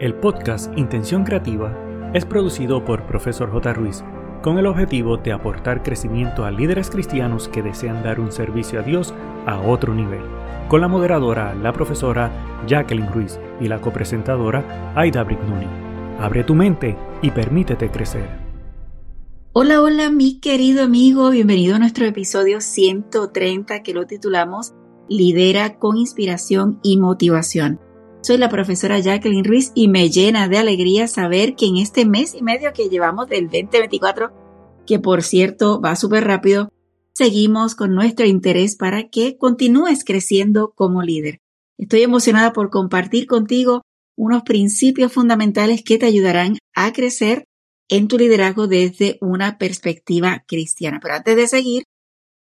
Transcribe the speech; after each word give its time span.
El 0.00 0.14
podcast 0.14 0.72
Intención 0.78 1.24
Creativa 1.24 1.76
es 2.14 2.24
producido 2.24 2.82
por 2.86 3.06
Profesor 3.06 3.50
J. 3.52 3.74
Ruiz 3.74 4.02
con 4.42 4.56
el 4.56 4.64
objetivo 4.64 5.18
de 5.18 5.30
aportar 5.30 5.82
crecimiento 5.82 6.46
a 6.46 6.50
líderes 6.50 6.88
cristianos 6.88 7.48
que 7.48 7.60
desean 7.60 8.02
dar 8.02 8.18
un 8.18 8.32
servicio 8.32 8.80
a 8.80 8.82
Dios 8.82 9.12
a 9.44 9.60
otro 9.60 9.94
nivel, 9.94 10.22
con 10.68 10.80
la 10.80 10.88
moderadora, 10.88 11.54
la 11.54 11.74
profesora 11.74 12.32
Jacqueline 12.66 13.12
Ruiz 13.12 13.38
y 13.60 13.68
la 13.68 13.82
copresentadora 13.82 14.94
Aida 14.96 15.22
Brignoni. 15.22 15.66
Abre 16.18 16.44
tu 16.44 16.54
mente 16.54 16.96
y 17.20 17.30
permítete 17.30 17.90
crecer. 17.90 18.26
Hola, 19.52 19.82
hola, 19.82 20.10
mi 20.10 20.40
querido 20.40 20.82
amigo, 20.82 21.28
bienvenido 21.28 21.76
a 21.76 21.78
nuestro 21.78 22.06
episodio 22.06 22.62
130 22.62 23.82
que 23.82 23.92
lo 23.92 24.06
titulamos 24.06 24.72
Lidera 25.10 25.78
con 25.78 25.98
inspiración 25.98 26.80
y 26.82 26.96
motivación. 26.96 27.89
Soy 28.22 28.36
la 28.36 28.50
profesora 28.50 28.98
Jacqueline 28.98 29.44
Ruiz 29.44 29.72
y 29.74 29.88
me 29.88 30.10
llena 30.10 30.46
de 30.46 30.58
alegría 30.58 31.08
saber 31.08 31.56
que 31.56 31.66
en 31.66 31.78
este 31.78 32.04
mes 32.04 32.34
y 32.34 32.42
medio 32.42 32.74
que 32.74 32.90
llevamos 32.90 33.28
del 33.28 33.44
2024, 33.44 34.30
que 34.86 34.98
por 34.98 35.22
cierto 35.22 35.80
va 35.80 35.96
súper 35.96 36.24
rápido, 36.24 36.70
seguimos 37.14 37.74
con 37.74 37.94
nuestro 37.94 38.26
interés 38.26 38.76
para 38.76 39.08
que 39.08 39.38
continúes 39.38 40.04
creciendo 40.04 40.74
como 40.76 41.02
líder. 41.02 41.38
Estoy 41.78 42.02
emocionada 42.02 42.52
por 42.52 42.68
compartir 42.68 43.26
contigo 43.26 43.80
unos 44.18 44.42
principios 44.42 45.12
fundamentales 45.12 45.82
que 45.82 45.96
te 45.96 46.04
ayudarán 46.04 46.58
a 46.74 46.92
crecer 46.92 47.44
en 47.88 48.06
tu 48.06 48.18
liderazgo 48.18 48.66
desde 48.66 49.16
una 49.22 49.56
perspectiva 49.56 50.44
cristiana. 50.46 51.00
Pero 51.02 51.14
antes 51.14 51.36
de 51.36 51.48
seguir, 51.48 51.84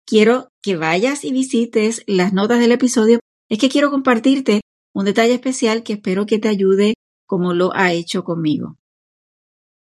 quiero 0.06 0.50
que 0.62 0.76
vayas 0.76 1.24
y 1.24 1.32
visites 1.32 2.04
las 2.06 2.32
notas 2.32 2.60
del 2.60 2.70
episodio. 2.70 3.18
Es 3.50 3.58
que 3.58 3.68
quiero 3.68 3.90
compartirte 3.90 4.60
un 4.94 5.04
detalle 5.04 5.34
especial 5.34 5.82
que 5.82 5.94
espero 5.94 6.24
que 6.24 6.38
te 6.38 6.48
ayude 6.48 6.94
como 7.26 7.52
lo 7.52 7.74
ha 7.74 7.92
hecho 7.92 8.22
conmigo. 8.22 8.76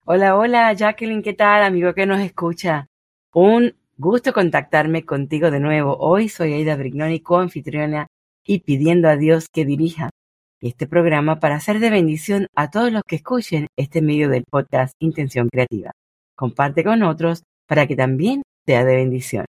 Hola, 0.05 0.35
hola, 0.35 0.73
Jacqueline, 0.73 1.23
¿qué 1.23 1.33
tal, 1.33 1.63
amigo 1.63 1.93
que 1.93 2.05
nos 2.05 2.19
escucha? 2.19 2.87
Un 3.33 3.75
gusto 3.97 4.33
contactarme 4.33 5.05
contigo 5.05 5.51
de 5.51 5.61
nuevo. 5.61 5.95
Hoy 5.97 6.27
soy 6.27 6.53
Aida 6.53 6.75
Brignoni, 6.75 7.21
coanfitriona, 7.21 8.07
y 8.45 8.59
pidiendo 8.59 9.07
a 9.07 9.15
Dios 9.15 9.45
que 9.49 9.63
dirija 9.63 10.09
este 10.59 10.85
programa 10.85 11.39
para 11.39 11.55
hacer 11.55 11.79
de 11.79 11.91
bendición 11.91 12.47
a 12.53 12.69
todos 12.69 12.91
los 12.91 13.03
que 13.07 13.15
escuchen 13.15 13.67
este 13.77 14.01
medio 14.01 14.27
del 14.27 14.43
podcast 14.49 14.93
Intención 14.99 15.47
Creativa. 15.49 15.91
Comparte 16.35 16.83
con 16.83 17.03
otros 17.03 17.43
para 17.67 17.87
que 17.87 17.95
también 17.95 18.41
sea 18.65 18.83
de 18.83 18.95
bendición. 18.97 19.45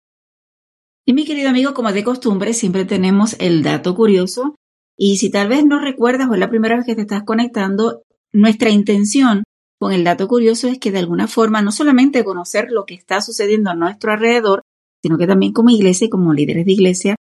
Y 1.07 1.13
mi 1.13 1.25
querido 1.25 1.49
amigo, 1.49 1.75
como 1.75 1.91
de 1.93 2.05
costumbre, 2.05 2.53
siempre 2.53 2.85
tenemos 2.85 3.35
el 3.41 3.65
dato 3.65 3.97
curioso 3.97 4.55
y 5.03 5.17
si 5.17 5.31
tal 5.31 5.49
vez 5.49 5.65
no 5.65 5.81
recuerdas 5.81 6.29
o 6.29 6.35
es 6.35 6.41
la 6.41 6.51
primera 6.51 6.77
vez 6.77 6.85
que 6.85 6.95
te 6.95 7.01
estás 7.01 7.23
conectando, 7.23 8.03
nuestra 8.33 8.69
intención 8.69 9.45
con 9.79 9.95
el 9.95 10.05
dato 10.05 10.29
curioso 10.29 10.69
es 10.69 10.79
que 10.79 10.93
de 10.93 10.99
alguna 10.99 11.27
forma 11.27 11.63
no 11.63 11.73
solamente 11.73 12.23
conocer 12.23 12.67
lo 12.71 12.85
que 12.85 12.97
está 12.97 13.23
sucediendo 13.23 13.71
a 13.71 13.75
nuestro 13.75 14.13
alrededor, 14.13 14.61
sino 15.03 15.17
que 15.17 15.27
también 15.27 15.55
como 15.55 15.71
iglesia 15.71 16.05
y 16.05 16.11
como 16.11 16.35
líderes 16.35 16.67
de 16.67 16.73
iglesia, 16.73 17.17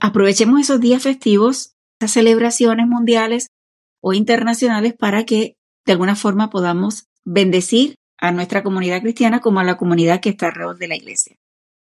aprovechemos 0.00 0.60
esos 0.60 0.80
días 0.80 1.02
festivos, 1.02 1.72
esas 1.98 2.12
celebraciones 2.12 2.86
mundiales 2.86 3.48
o 4.00 4.12
internacionales 4.12 4.94
para 4.96 5.24
que 5.24 5.56
de 5.84 5.92
alguna 5.94 6.14
forma 6.14 6.48
podamos 6.48 7.08
bendecir 7.24 7.96
a 8.18 8.30
nuestra 8.30 8.62
comunidad 8.62 9.02
cristiana 9.02 9.40
como 9.40 9.58
a 9.58 9.64
la 9.64 9.76
comunidad 9.76 10.20
que 10.20 10.28
está 10.28 10.46
alrededor 10.46 10.78
de 10.78 10.86
la 10.86 10.94
iglesia. 10.94 11.34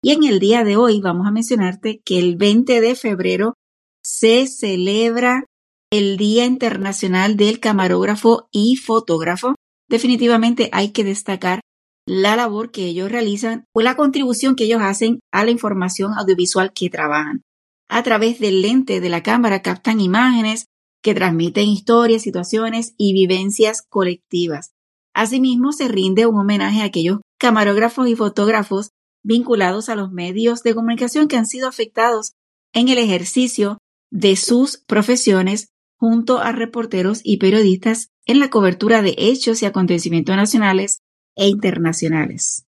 Y 0.05 0.13
en 0.13 0.23
el 0.23 0.39
día 0.39 0.63
de 0.63 0.77
hoy 0.77 1.01
vamos 1.01 1.27
a 1.27 1.33
mencionarte 1.33 2.01
que 2.05 2.21
el 2.21 2.37
20 2.37 2.81
de 2.81 2.95
febrero 2.95 3.57
se 4.03 4.47
celebra 4.47 5.45
el 5.91 6.17
Día 6.17 6.45
Internacional 6.45 7.37
del 7.37 7.61
Camarógrafo 7.61 8.49
y 8.51 8.77
Fotógrafo. 8.77 9.55
Definitivamente 9.89 10.69
hay 10.73 10.91
que 10.91 11.05
destacar 11.05 11.61
la 12.07 12.35
labor 12.35 12.71
que 12.71 12.87
ellos 12.87 13.13
realizan 13.13 13.65
o 13.75 13.81
la 13.81 13.95
contribución 13.95 14.57
que 14.57 14.65
ellos 14.65 14.81
hacen 14.83 15.21
a 15.33 15.45
la 15.45 15.51
información 15.51 16.13
audiovisual 16.15 16.73
que 16.73 16.91
trabajan. 16.91 17.43
A 17.89 18.03
través 18.03 18.41
del 18.41 18.63
lente 18.63 19.01
de 19.01 19.09
la 19.09 19.23
cámara 19.23 19.63
captan 19.63 20.01
imágenes 20.01 20.67
que 21.03 21.15
transmiten 21.15 21.69
historias, 21.69 22.23
situaciones 22.23 22.95
y 22.97 23.13
vivencias 23.13 23.83
colectivas. 23.83 24.73
Asimismo, 25.15 25.73
se 25.73 25.89
rinde 25.89 26.27
un 26.27 26.39
homenaje 26.39 26.81
a 26.81 26.85
aquellos 26.85 27.21
camarógrafos 27.39 28.09
y 28.09 28.17
fotógrafos 28.17 28.91
vinculados 29.23 29.89
a 29.89 29.95
los 29.95 30.11
medios 30.11 30.63
de 30.63 30.75
comunicación 30.75 31.29
que 31.29 31.37
han 31.37 31.47
sido 31.47 31.69
afectados 31.69 32.33
en 32.73 32.89
el 32.89 32.99
ejercicio 32.99 33.79
de 34.13 34.37
sus 34.37 34.77
profesiones 34.77 35.73
junto 35.97 36.39
a 36.39 36.53
reporteros 36.53 37.23
y 37.25 37.39
periodistas 37.39 38.11
en 38.27 38.41
la 38.41 38.51
cobertura 38.51 39.01
de 39.01 39.15
hechos 39.17 39.63
y 39.63 39.67
acontecimientos 39.67 40.37
nacionales 40.37 41.01
e 41.35 41.49
internacionales. 41.49 42.67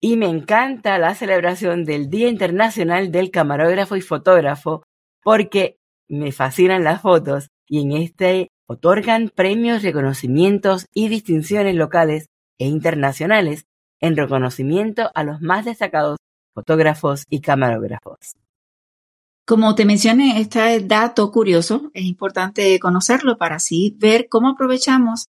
Y 0.00 0.16
me 0.16 0.26
encanta 0.26 0.98
la 0.98 1.14
celebración 1.14 1.84
del 1.84 2.08
Día 2.08 2.28
Internacional 2.28 3.12
del 3.12 3.30
Camarógrafo 3.30 3.96
y 3.96 4.00
Fotógrafo 4.00 4.82
porque 5.22 5.78
me 6.08 6.32
fascinan 6.32 6.84
las 6.84 7.02
fotos 7.02 7.48
y 7.66 7.82
en 7.82 7.92
este 7.92 8.48
otorgan 8.66 9.30
premios, 9.34 9.82
reconocimientos 9.82 10.86
y 10.94 11.08
distinciones 11.08 11.74
locales 11.74 12.28
e 12.58 12.66
internacionales 12.66 13.66
en 14.00 14.16
reconocimiento 14.16 15.10
a 15.14 15.22
los 15.22 15.40
más 15.42 15.64
destacados 15.66 16.16
fotógrafos 16.54 17.24
y 17.28 17.40
camarógrafos. 17.40 18.36
Como 19.46 19.76
te 19.76 19.84
mencioné, 19.84 20.40
este 20.40 20.80
dato 20.80 21.30
curioso 21.30 21.92
es 21.94 22.04
importante 22.04 22.76
conocerlo 22.80 23.38
para 23.38 23.56
así 23.56 23.94
ver 23.96 24.26
cómo 24.28 24.48
aprovechamos 24.48 25.26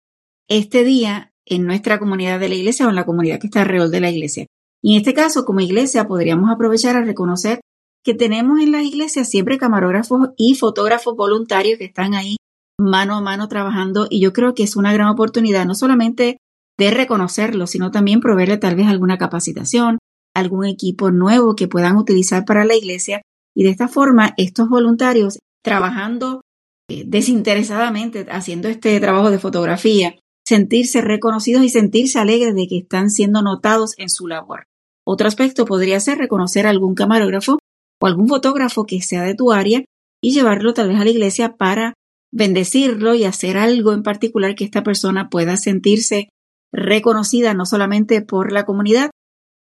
este 0.50 0.84
día 0.84 1.32
en 1.46 1.66
nuestra 1.66 1.98
comunidad 1.98 2.38
de 2.38 2.50
la 2.50 2.56
iglesia 2.56 2.86
o 2.86 2.90
en 2.90 2.96
la 2.96 3.06
comunidad 3.06 3.40
que 3.40 3.48
está 3.48 3.62
alrededor 3.62 3.90
de 3.90 4.02
la 4.02 4.12
iglesia. 4.12 4.48
Y 4.84 4.96
en 4.96 4.98
este 4.98 5.14
caso, 5.14 5.46
como 5.46 5.62
iglesia, 5.62 6.10
podríamos 6.10 6.52
aprovechar 6.52 6.98
a 6.98 7.06
reconocer 7.06 7.62
que 8.04 8.14
tenemos 8.14 8.60
en 8.60 8.74
las 8.74 8.84
iglesias 8.84 9.30
siempre 9.30 9.58
camarógrafos 9.58 10.32
y 10.36 10.56
fotógrafos 10.56 11.16
voluntarios 11.16 11.78
que 11.78 11.86
están 11.86 12.14
ahí 12.14 12.36
mano 12.78 13.16
a 13.16 13.22
mano 13.22 13.48
trabajando 13.48 14.08
y 14.10 14.20
yo 14.20 14.34
creo 14.34 14.54
que 14.54 14.64
es 14.64 14.76
una 14.76 14.92
gran 14.92 15.08
oportunidad 15.08 15.66
no 15.66 15.74
solamente 15.74 16.38
de 16.78 16.92
reconocerlo, 16.92 17.66
sino 17.66 17.92
también 17.92 18.20
proveerle 18.20 18.58
tal 18.58 18.76
vez 18.76 18.88
alguna 18.88 19.18
capacitación, 19.18 20.00
algún 20.36 20.66
equipo 20.66 21.12
nuevo 21.12 21.56
que 21.56 21.70
puedan 21.70 21.96
utilizar 21.96 22.44
para 22.44 22.66
la 22.66 22.76
iglesia 22.76 23.22
y 23.56 23.64
de 23.64 23.70
esta 23.70 23.88
forma, 23.88 24.34
estos 24.38 24.70
voluntarios 24.70 25.40
trabajando 25.64 26.42
eh, 26.90 27.04
desinteresadamente, 27.06 28.26
haciendo 28.30 28.68
este 28.68 29.00
trabajo 29.00 29.32
de 29.32 29.40
fotografía, 29.40 30.16
sentirse 30.46 31.02
reconocidos 31.02 31.64
y 31.64 31.70
sentirse 31.70 32.20
alegres 32.20 32.56
de 32.56 32.68
que 32.68 32.80
están 32.80 33.10
siendo 33.10 33.42
notados 33.42 33.94
en 33.98 34.10
su 34.10 34.28
labor. 34.28 34.66
Otro 35.06 35.28
aspecto 35.28 35.66
podría 35.66 36.00
ser 36.00 36.18
reconocer 36.18 36.68
a 36.68 36.70
algún 36.70 36.96
camarógrafo 36.96 37.60
o 38.02 38.08
algún 38.08 38.28
fotógrafo 38.28 38.86
que 38.86 39.02
sea 39.02 39.24
de 39.24 39.36
tu 39.36 39.52
área 39.52 39.84
y 40.22 40.32
llevarlo 40.32 40.74
tal 40.74 40.90
vez 40.90 41.00
a 41.00 41.04
la 41.04 41.10
iglesia 41.10 41.56
para 41.56 41.94
bendecirlo 42.32 43.14
y 43.16 43.26
hacer 43.26 43.58
algo 43.58 43.94
en 43.94 44.04
particular 44.04 44.56
que 44.56 44.64
esta 44.64 44.84
persona 44.84 45.30
pueda 45.30 45.58
sentirse 45.58 46.30
reconocida 46.74 47.54
no 47.54 47.66
solamente 47.66 48.22
por 48.22 48.52
la 48.52 48.66
comunidad, 48.66 49.12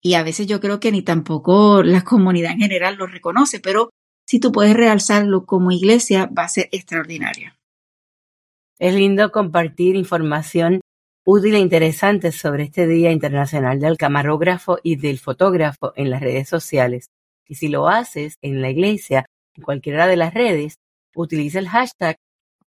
y 0.03 0.15
a 0.15 0.25
veces 0.25 0.49
yo 0.49 0.61
creo 0.61 0.81
que 0.81 0.91
ni 0.91 1.03
tampoco 1.03 1.83
la 1.83 2.03
comunidad 2.03 2.53
en 2.53 2.59
general 2.59 2.97
lo 2.97 3.07
reconoce, 3.07 3.61
pero 3.61 3.91
si 4.27 4.41
tú 4.41 4.51
puedes 4.51 4.75
realzarlo 4.75 5.47
como 5.47 5.71
iglesia 5.71 6.27
va 6.27 6.45
a 6.45 6.49
ser 6.49 6.69
extraordinario. 6.73 7.53
Es 8.79 8.95
lindo 8.95 9.31
compartir 9.31 9.95
información 9.95 10.81
útil 11.25 11.55
e 11.55 11.61
interesante 11.61 12.33
sobre 12.33 12.65
este 12.65 12.89
Día 12.89 13.13
Internacional 13.13 13.79
del 13.79 13.97
Camarógrafo 13.97 14.79
y 14.83 14.97
del 14.97 15.21
Fotógrafo 15.21 15.93
en 15.95 16.11
las 16.11 16.21
redes 16.21 16.49
sociales. 16.49 17.07
Y 17.47 17.55
si 17.55 17.69
lo 17.69 17.87
haces 17.87 18.39
en 18.43 18.61
la 18.61 18.71
iglesia, 18.71 19.27
en 19.55 19.63
cualquiera 19.63 20.09
de 20.09 20.17
las 20.17 20.35
redes, 20.35 20.79
utiliza 21.15 21.61
el 21.61 21.69
hashtag, 21.69 22.17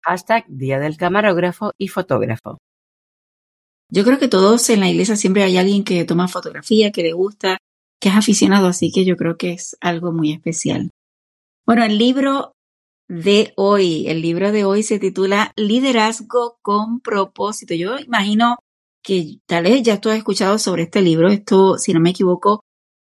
hashtag 0.04 0.44
Día 0.46 0.78
del 0.78 0.96
Camarógrafo 0.96 1.72
y 1.76 1.88
Fotógrafo. 1.88 2.58
Yo 3.88 4.04
creo 4.04 4.18
que 4.18 4.28
todos 4.28 4.68
en 4.70 4.80
la 4.80 4.90
iglesia 4.90 5.16
siempre 5.16 5.44
hay 5.44 5.56
alguien 5.56 5.84
que 5.84 6.04
toma 6.04 6.28
fotografía, 6.28 6.90
que 6.90 7.02
le 7.02 7.12
gusta, 7.12 7.58
que 8.00 8.08
es 8.08 8.16
aficionado, 8.16 8.66
así 8.66 8.90
que 8.92 9.04
yo 9.04 9.16
creo 9.16 9.36
que 9.36 9.52
es 9.52 9.76
algo 9.80 10.12
muy 10.12 10.32
especial. 10.32 10.90
Bueno, 11.64 11.84
el 11.84 11.98
libro 11.98 12.52
de 13.08 13.52
hoy, 13.56 14.08
el 14.08 14.22
libro 14.22 14.50
de 14.50 14.64
hoy 14.64 14.82
se 14.82 14.98
titula 14.98 15.52
Liderazgo 15.56 16.58
con 16.62 17.00
propósito. 17.00 17.74
Yo 17.74 17.98
imagino 17.98 18.56
que 19.02 19.38
tal 19.46 19.64
vez 19.64 19.82
ya 19.82 20.00
tú 20.00 20.10
has 20.10 20.16
escuchado 20.16 20.58
sobre 20.58 20.84
este 20.84 21.00
libro. 21.02 21.28
Esto, 21.28 21.78
si 21.78 21.92
no 21.92 22.00
me 22.00 22.10
equivoco, 22.10 22.64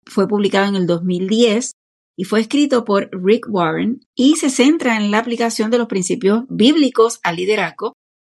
fue 0.05 0.27
publicado 0.27 0.67
en 0.67 0.75
el 0.75 0.85
2010 0.85 1.71
y 2.15 2.23
fue 2.23 2.41
escrito 2.41 2.85
por 2.85 3.09
Rick 3.11 3.47
Warren 3.49 4.01
y 4.15 4.35
se 4.35 4.49
centra 4.49 4.97
en 4.97 5.11
la 5.11 5.19
aplicación 5.19 5.71
de 5.71 5.79
los 5.79 5.87
principios 5.87 6.43
bíblicos 6.49 7.19
al 7.23 7.35
liderazgo 7.35 7.93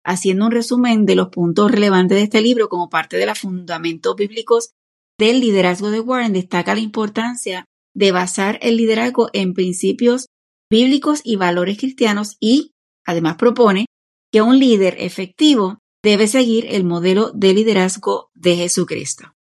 haciendo 0.07 0.45
un 0.45 0.51
resumen 0.51 1.05
de 1.05 1.15
los 1.15 1.27
puntos 1.27 1.69
relevantes 1.69 2.17
de 2.17 2.23
este 2.23 2.41
libro 2.41 2.69
como 2.69 2.89
parte 2.89 3.17
de 3.17 3.25
los 3.25 3.39
fundamentos 3.39 4.15
bíblicos 4.15 4.71
del 5.19 5.41
liderazgo 5.41 5.91
de 5.91 5.99
Warren, 5.99 6.31
destaca 6.31 6.73
la 6.73 6.79
importancia 6.79 7.65
de 7.93 8.13
basar 8.13 8.57
el 8.61 8.77
liderazgo 8.77 9.29
en 9.33 9.53
principios 9.53 10.27
bíblicos 10.71 11.19
y 11.25 11.35
valores 11.35 11.77
cristianos 11.77 12.37
y 12.39 12.71
además 13.05 13.35
propone 13.35 13.85
que 14.31 14.41
un 14.41 14.59
líder 14.59 14.95
efectivo 14.99 15.79
debe 16.01 16.27
seguir 16.27 16.67
el 16.69 16.85
modelo 16.85 17.31
de 17.33 17.53
liderazgo 17.53 18.29
de 18.33 18.55
Jesucristo. 18.55 19.33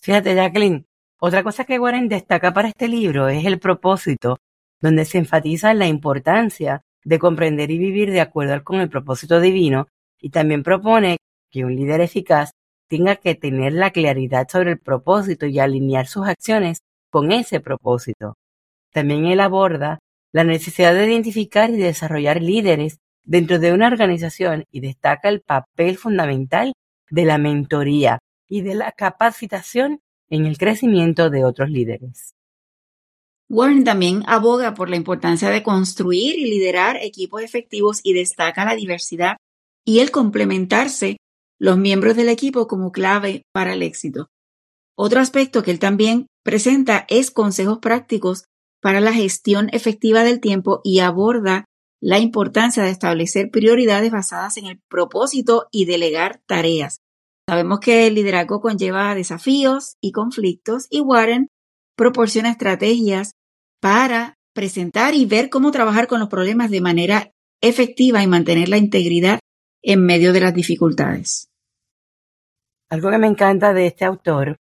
Fíjate, 0.00 0.34
Jacqueline, 0.34 0.86
otra 1.20 1.42
cosa 1.42 1.64
que 1.64 1.78
Warren 1.78 2.08
destaca 2.08 2.54
para 2.54 2.68
este 2.68 2.88
libro 2.88 3.28
es 3.28 3.44
el 3.44 3.58
propósito, 3.58 4.38
donde 4.80 5.04
se 5.04 5.18
enfatiza 5.18 5.74
la 5.74 5.88
importancia 5.88 6.80
de 7.04 7.18
comprender 7.18 7.70
y 7.70 7.78
vivir 7.78 8.10
de 8.10 8.20
acuerdo 8.20 8.62
con 8.62 8.80
el 8.80 8.88
propósito 8.88 9.40
divino 9.40 9.88
y 10.20 10.30
también 10.30 10.62
propone 10.62 11.16
que 11.50 11.64
un 11.64 11.74
líder 11.74 12.00
eficaz 12.00 12.52
tenga 12.88 13.16
que 13.16 13.34
tener 13.34 13.72
la 13.72 13.90
claridad 13.90 14.48
sobre 14.48 14.72
el 14.72 14.78
propósito 14.78 15.46
y 15.46 15.58
alinear 15.58 16.06
sus 16.06 16.26
acciones 16.26 16.80
con 17.10 17.32
ese 17.32 17.60
propósito. 17.60 18.34
También 18.92 19.26
él 19.26 19.40
aborda 19.40 20.00
la 20.32 20.44
necesidad 20.44 20.94
de 20.94 21.06
identificar 21.06 21.70
y 21.70 21.76
desarrollar 21.76 22.42
líderes 22.42 22.98
dentro 23.24 23.58
de 23.58 23.72
una 23.72 23.88
organización 23.88 24.64
y 24.70 24.80
destaca 24.80 25.28
el 25.28 25.40
papel 25.40 25.96
fundamental 25.96 26.72
de 27.10 27.24
la 27.24 27.38
mentoría 27.38 28.18
y 28.48 28.62
de 28.62 28.74
la 28.74 28.92
capacitación 28.92 30.00
en 30.28 30.46
el 30.46 30.58
crecimiento 30.58 31.30
de 31.30 31.44
otros 31.44 31.70
líderes. 31.70 32.34
Warren 33.50 33.82
también 33.82 34.22
aboga 34.28 34.74
por 34.74 34.88
la 34.88 34.96
importancia 34.96 35.50
de 35.50 35.64
construir 35.64 36.38
y 36.38 36.48
liderar 36.48 36.96
equipos 37.02 37.42
efectivos 37.42 37.98
y 38.04 38.12
destaca 38.12 38.64
la 38.64 38.76
diversidad 38.76 39.36
y 39.84 39.98
el 39.98 40.12
complementarse 40.12 41.16
los 41.58 41.76
miembros 41.76 42.14
del 42.14 42.28
equipo 42.28 42.68
como 42.68 42.92
clave 42.92 43.42
para 43.52 43.74
el 43.74 43.82
éxito. 43.82 44.28
Otro 44.96 45.18
aspecto 45.18 45.64
que 45.64 45.72
él 45.72 45.80
también 45.80 46.28
presenta 46.44 47.06
es 47.08 47.32
consejos 47.32 47.78
prácticos 47.80 48.44
para 48.80 49.00
la 49.00 49.12
gestión 49.12 49.68
efectiva 49.72 50.22
del 50.22 50.40
tiempo 50.40 50.80
y 50.84 51.00
aborda 51.00 51.64
la 52.00 52.20
importancia 52.20 52.84
de 52.84 52.90
establecer 52.90 53.50
prioridades 53.50 54.12
basadas 54.12 54.58
en 54.58 54.66
el 54.66 54.80
propósito 54.88 55.66
y 55.72 55.86
delegar 55.86 56.40
tareas. 56.46 57.00
Sabemos 57.48 57.80
que 57.80 58.06
el 58.06 58.14
liderazgo 58.14 58.60
conlleva 58.60 59.14
desafíos 59.16 59.96
y 60.00 60.12
conflictos 60.12 60.86
y 60.88 61.00
Warren 61.00 61.48
proporciona 61.96 62.50
estrategias 62.50 63.32
para 63.80 64.34
presentar 64.54 65.14
y 65.14 65.26
ver 65.26 65.48
cómo 65.50 65.70
trabajar 65.70 66.06
con 66.06 66.20
los 66.20 66.28
problemas 66.28 66.70
de 66.70 66.80
manera 66.80 67.30
efectiva 67.62 68.22
y 68.22 68.26
mantener 68.26 68.68
la 68.68 68.78
integridad 68.78 69.40
en 69.82 70.04
medio 70.04 70.32
de 70.32 70.40
las 70.40 70.54
dificultades. 70.54 71.48
Algo 72.90 73.10
que 73.10 73.18
me 73.18 73.26
encanta 73.26 73.72
de 73.72 73.86
este 73.86 74.04
autor 74.04 74.56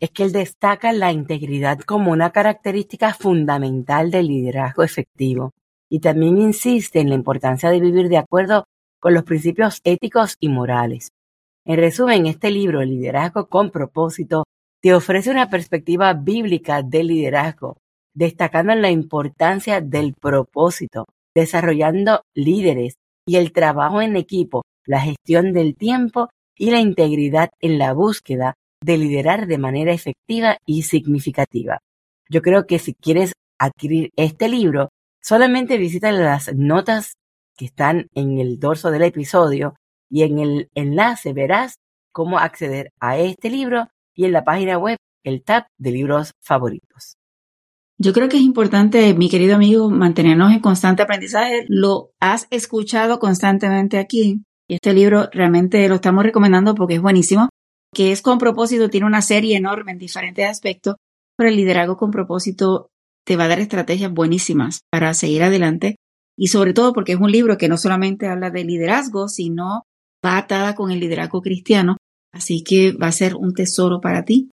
es 0.00 0.10
que 0.10 0.24
él 0.24 0.32
destaca 0.32 0.92
la 0.92 1.12
integridad 1.12 1.80
como 1.80 2.12
una 2.12 2.30
característica 2.30 3.14
fundamental 3.14 4.10
del 4.10 4.26
liderazgo 4.26 4.82
efectivo 4.82 5.52
y 5.90 6.00
también 6.00 6.38
insiste 6.38 7.00
en 7.00 7.08
la 7.08 7.14
importancia 7.14 7.70
de 7.70 7.80
vivir 7.80 8.08
de 8.08 8.18
acuerdo 8.18 8.64
con 9.00 9.14
los 9.14 9.24
principios 9.24 9.80
éticos 9.84 10.36
y 10.40 10.48
morales. 10.48 11.10
En 11.66 11.76
resumen, 11.76 12.26
este 12.26 12.50
libro, 12.50 12.82
Liderazgo 12.82 13.48
con 13.48 13.70
propósito, 13.70 14.44
te 14.82 14.92
ofrece 14.92 15.30
una 15.30 15.48
perspectiva 15.48 16.12
bíblica 16.12 16.82
del 16.82 17.06
liderazgo, 17.06 17.78
destacando 18.14 18.74
la 18.74 18.90
importancia 18.90 19.80
del 19.80 20.14
propósito, 20.14 21.06
desarrollando 21.34 22.22
líderes 22.34 22.94
y 23.26 23.36
el 23.36 23.52
trabajo 23.52 24.00
en 24.00 24.16
equipo, 24.16 24.62
la 24.86 25.00
gestión 25.00 25.52
del 25.52 25.76
tiempo 25.76 26.28
y 26.56 26.70
la 26.70 26.80
integridad 26.80 27.50
en 27.60 27.78
la 27.78 27.92
búsqueda 27.92 28.54
de 28.82 28.98
liderar 28.98 29.46
de 29.46 29.58
manera 29.58 29.92
efectiva 29.92 30.58
y 30.66 30.82
significativa. 30.82 31.78
Yo 32.28 32.42
creo 32.42 32.66
que 32.66 32.78
si 32.78 32.94
quieres 32.94 33.32
adquirir 33.58 34.10
este 34.16 34.48
libro, 34.48 34.90
solamente 35.20 35.78
visita 35.78 36.12
las 36.12 36.54
notas 36.54 37.14
que 37.56 37.64
están 37.64 38.08
en 38.14 38.38
el 38.38 38.58
dorso 38.58 38.90
del 38.90 39.02
episodio 39.02 39.74
y 40.10 40.22
en 40.22 40.38
el 40.38 40.68
enlace 40.74 41.32
verás 41.32 41.76
cómo 42.12 42.38
acceder 42.38 42.92
a 43.00 43.18
este 43.18 43.50
libro 43.50 43.88
y 44.14 44.26
en 44.26 44.32
la 44.32 44.44
página 44.44 44.78
web 44.78 44.98
el 45.24 45.42
tab 45.42 45.66
de 45.78 45.90
libros 45.90 46.32
favoritos. 46.40 47.16
Yo 47.98 48.12
creo 48.12 48.28
que 48.28 48.36
es 48.36 48.42
importante, 48.42 49.14
mi 49.14 49.28
querido 49.28 49.54
amigo, 49.54 49.88
mantenernos 49.88 50.52
en 50.52 50.60
constante 50.60 51.02
aprendizaje. 51.02 51.64
Lo 51.68 52.10
has 52.20 52.46
escuchado 52.50 53.18
constantemente 53.18 53.98
aquí. 53.98 54.42
Y 54.68 54.74
este 54.74 54.92
libro 54.92 55.28
realmente 55.32 55.88
lo 55.88 55.96
estamos 55.96 56.24
recomendando 56.24 56.74
porque 56.74 56.94
es 56.94 57.02
buenísimo, 57.02 57.50
que 57.94 58.12
es 58.12 58.22
con 58.22 58.38
propósito, 58.38 58.90
tiene 58.90 59.06
una 59.06 59.22
serie 59.22 59.56
enorme 59.56 59.92
en 59.92 59.98
diferentes 59.98 60.48
aspectos, 60.48 60.96
pero 61.36 61.50
el 61.50 61.56
liderazgo 61.56 61.96
con 61.96 62.10
propósito 62.10 62.88
te 63.24 63.36
va 63.36 63.44
a 63.44 63.48
dar 63.48 63.60
estrategias 63.60 64.12
buenísimas 64.12 64.80
para 64.90 65.14
seguir 65.14 65.42
adelante. 65.42 65.96
Y 66.36 66.48
sobre 66.48 66.72
todo 66.72 66.92
porque 66.92 67.12
es 67.12 67.20
un 67.20 67.30
libro 67.30 67.56
que 67.56 67.68
no 67.68 67.76
solamente 67.76 68.26
habla 68.26 68.50
de 68.50 68.64
liderazgo, 68.64 69.28
sino 69.28 69.82
va 70.24 70.38
atada 70.38 70.74
con 70.74 70.90
el 70.90 70.98
liderazgo 70.98 71.42
cristiano, 71.42 71.96
así 72.32 72.64
que 72.64 72.92
va 72.92 73.06
a 73.06 73.12
ser 73.12 73.36
un 73.36 73.54
tesoro 73.54 74.00
para 74.00 74.24
ti, 74.24 74.50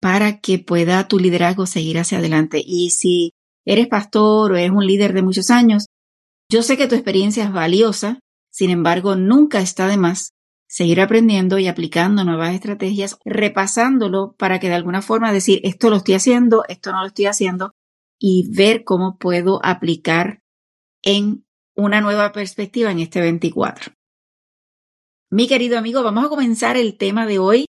para 0.00 0.40
que 0.40 0.58
pueda 0.58 1.08
tu 1.08 1.18
liderazgo 1.18 1.66
seguir 1.66 1.98
hacia 1.98 2.18
adelante. 2.18 2.62
Y 2.64 2.90
si 2.90 3.32
eres 3.64 3.88
pastor 3.88 4.52
o 4.52 4.56
eres 4.56 4.70
un 4.70 4.86
líder 4.86 5.12
de 5.12 5.22
muchos 5.22 5.50
años, 5.50 5.86
yo 6.50 6.62
sé 6.62 6.76
que 6.76 6.86
tu 6.86 6.94
experiencia 6.94 7.44
es 7.44 7.52
valiosa 7.52 8.20
sin 8.56 8.70
embargo, 8.70 9.16
nunca 9.16 9.60
está 9.60 9.86
de 9.86 9.98
más 9.98 10.32
seguir 10.66 11.02
aprendiendo 11.02 11.58
y 11.58 11.68
aplicando 11.68 12.24
nuevas 12.24 12.54
estrategias, 12.54 13.18
repasándolo 13.26 14.34
para 14.38 14.58
que 14.60 14.68
de 14.68 14.74
alguna 14.74 15.02
forma 15.02 15.30
decir 15.30 15.60
esto 15.62 15.90
lo 15.90 15.96
estoy 15.96 16.14
haciendo, 16.14 16.64
esto 16.66 16.90
no 16.90 17.02
lo 17.02 17.08
estoy 17.08 17.26
haciendo 17.26 17.72
y 18.18 18.50
ver 18.56 18.82
cómo 18.84 19.18
puedo 19.18 19.60
aplicar 19.62 20.40
en 21.02 21.44
una 21.74 22.00
nueva 22.00 22.32
perspectiva 22.32 22.90
en 22.90 23.00
este 23.00 23.20
24. 23.20 23.92
Mi 25.30 25.48
querido 25.48 25.76
amigo, 25.76 26.02
vamos 26.02 26.24
a 26.24 26.30
comenzar 26.30 26.78
el 26.78 26.96
tema 26.96 27.26
de 27.26 27.38
hoy 27.38 27.66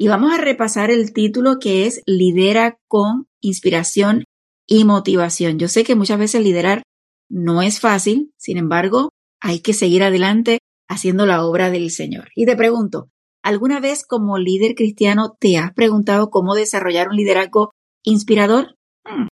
y 0.00 0.08
vamos 0.08 0.32
a 0.32 0.38
repasar 0.38 0.90
el 0.90 1.12
título 1.12 1.58
que 1.58 1.84
es 1.84 2.00
Lidera 2.06 2.78
con 2.88 3.26
inspiración 3.42 4.24
y 4.66 4.86
motivación. 4.86 5.58
Yo 5.58 5.68
sé 5.68 5.84
que 5.84 5.94
muchas 5.94 6.18
veces 6.18 6.42
liderar 6.42 6.82
no 7.28 7.60
es 7.60 7.80
fácil, 7.80 8.32
sin 8.38 8.56
embargo, 8.56 9.10
hay 9.42 9.60
que 9.60 9.74
seguir 9.74 10.02
adelante 10.02 10.60
haciendo 10.88 11.26
la 11.26 11.44
obra 11.44 11.70
del 11.70 11.90
Señor. 11.90 12.28
Y 12.34 12.46
te 12.46 12.56
pregunto, 12.56 13.10
¿alguna 13.42 13.78
vez 13.78 14.06
como 14.06 14.38
líder 14.38 14.74
cristiano 14.74 15.36
te 15.38 15.58
has 15.58 15.74
preguntado 15.74 16.30
cómo 16.30 16.54
desarrollar 16.54 17.10
un 17.10 17.16
liderazgo 17.16 17.70
inspirador? 18.02 18.76
Hmm. 19.04 19.28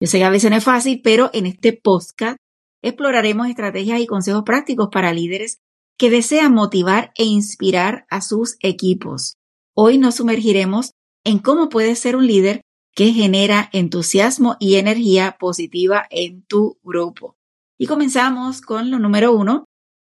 Yo 0.00 0.06
sé 0.06 0.16
que 0.16 0.24
a 0.24 0.30
veces 0.30 0.50
no 0.50 0.56
es 0.56 0.64
fácil, 0.64 1.02
pero 1.04 1.28
en 1.34 1.44
este 1.44 1.74
podcast 1.74 2.38
exploraremos 2.82 3.46
estrategias 3.46 4.00
y 4.00 4.06
consejos 4.06 4.44
prácticos 4.44 4.88
para 4.90 5.12
líderes 5.12 5.58
que 5.98 6.08
desean 6.08 6.54
motivar 6.54 7.12
e 7.14 7.24
inspirar 7.24 8.06
a 8.08 8.22
sus 8.22 8.56
equipos. 8.60 9.34
Hoy 9.74 9.96
nos 9.96 10.16
sumergiremos 10.16 10.92
en 11.24 11.38
cómo 11.38 11.68
puedes 11.68 11.98
ser 11.98 12.16
un 12.16 12.26
líder 12.26 12.60
que 12.94 13.12
genera 13.12 13.70
entusiasmo 13.72 14.56
y 14.60 14.76
energía 14.76 15.36
positiva 15.38 16.06
en 16.10 16.42
tu 16.42 16.78
grupo. 16.82 17.36
Y 17.78 17.86
comenzamos 17.86 18.60
con 18.60 18.90
lo 18.90 18.98
número 18.98 19.32
uno. 19.32 19.64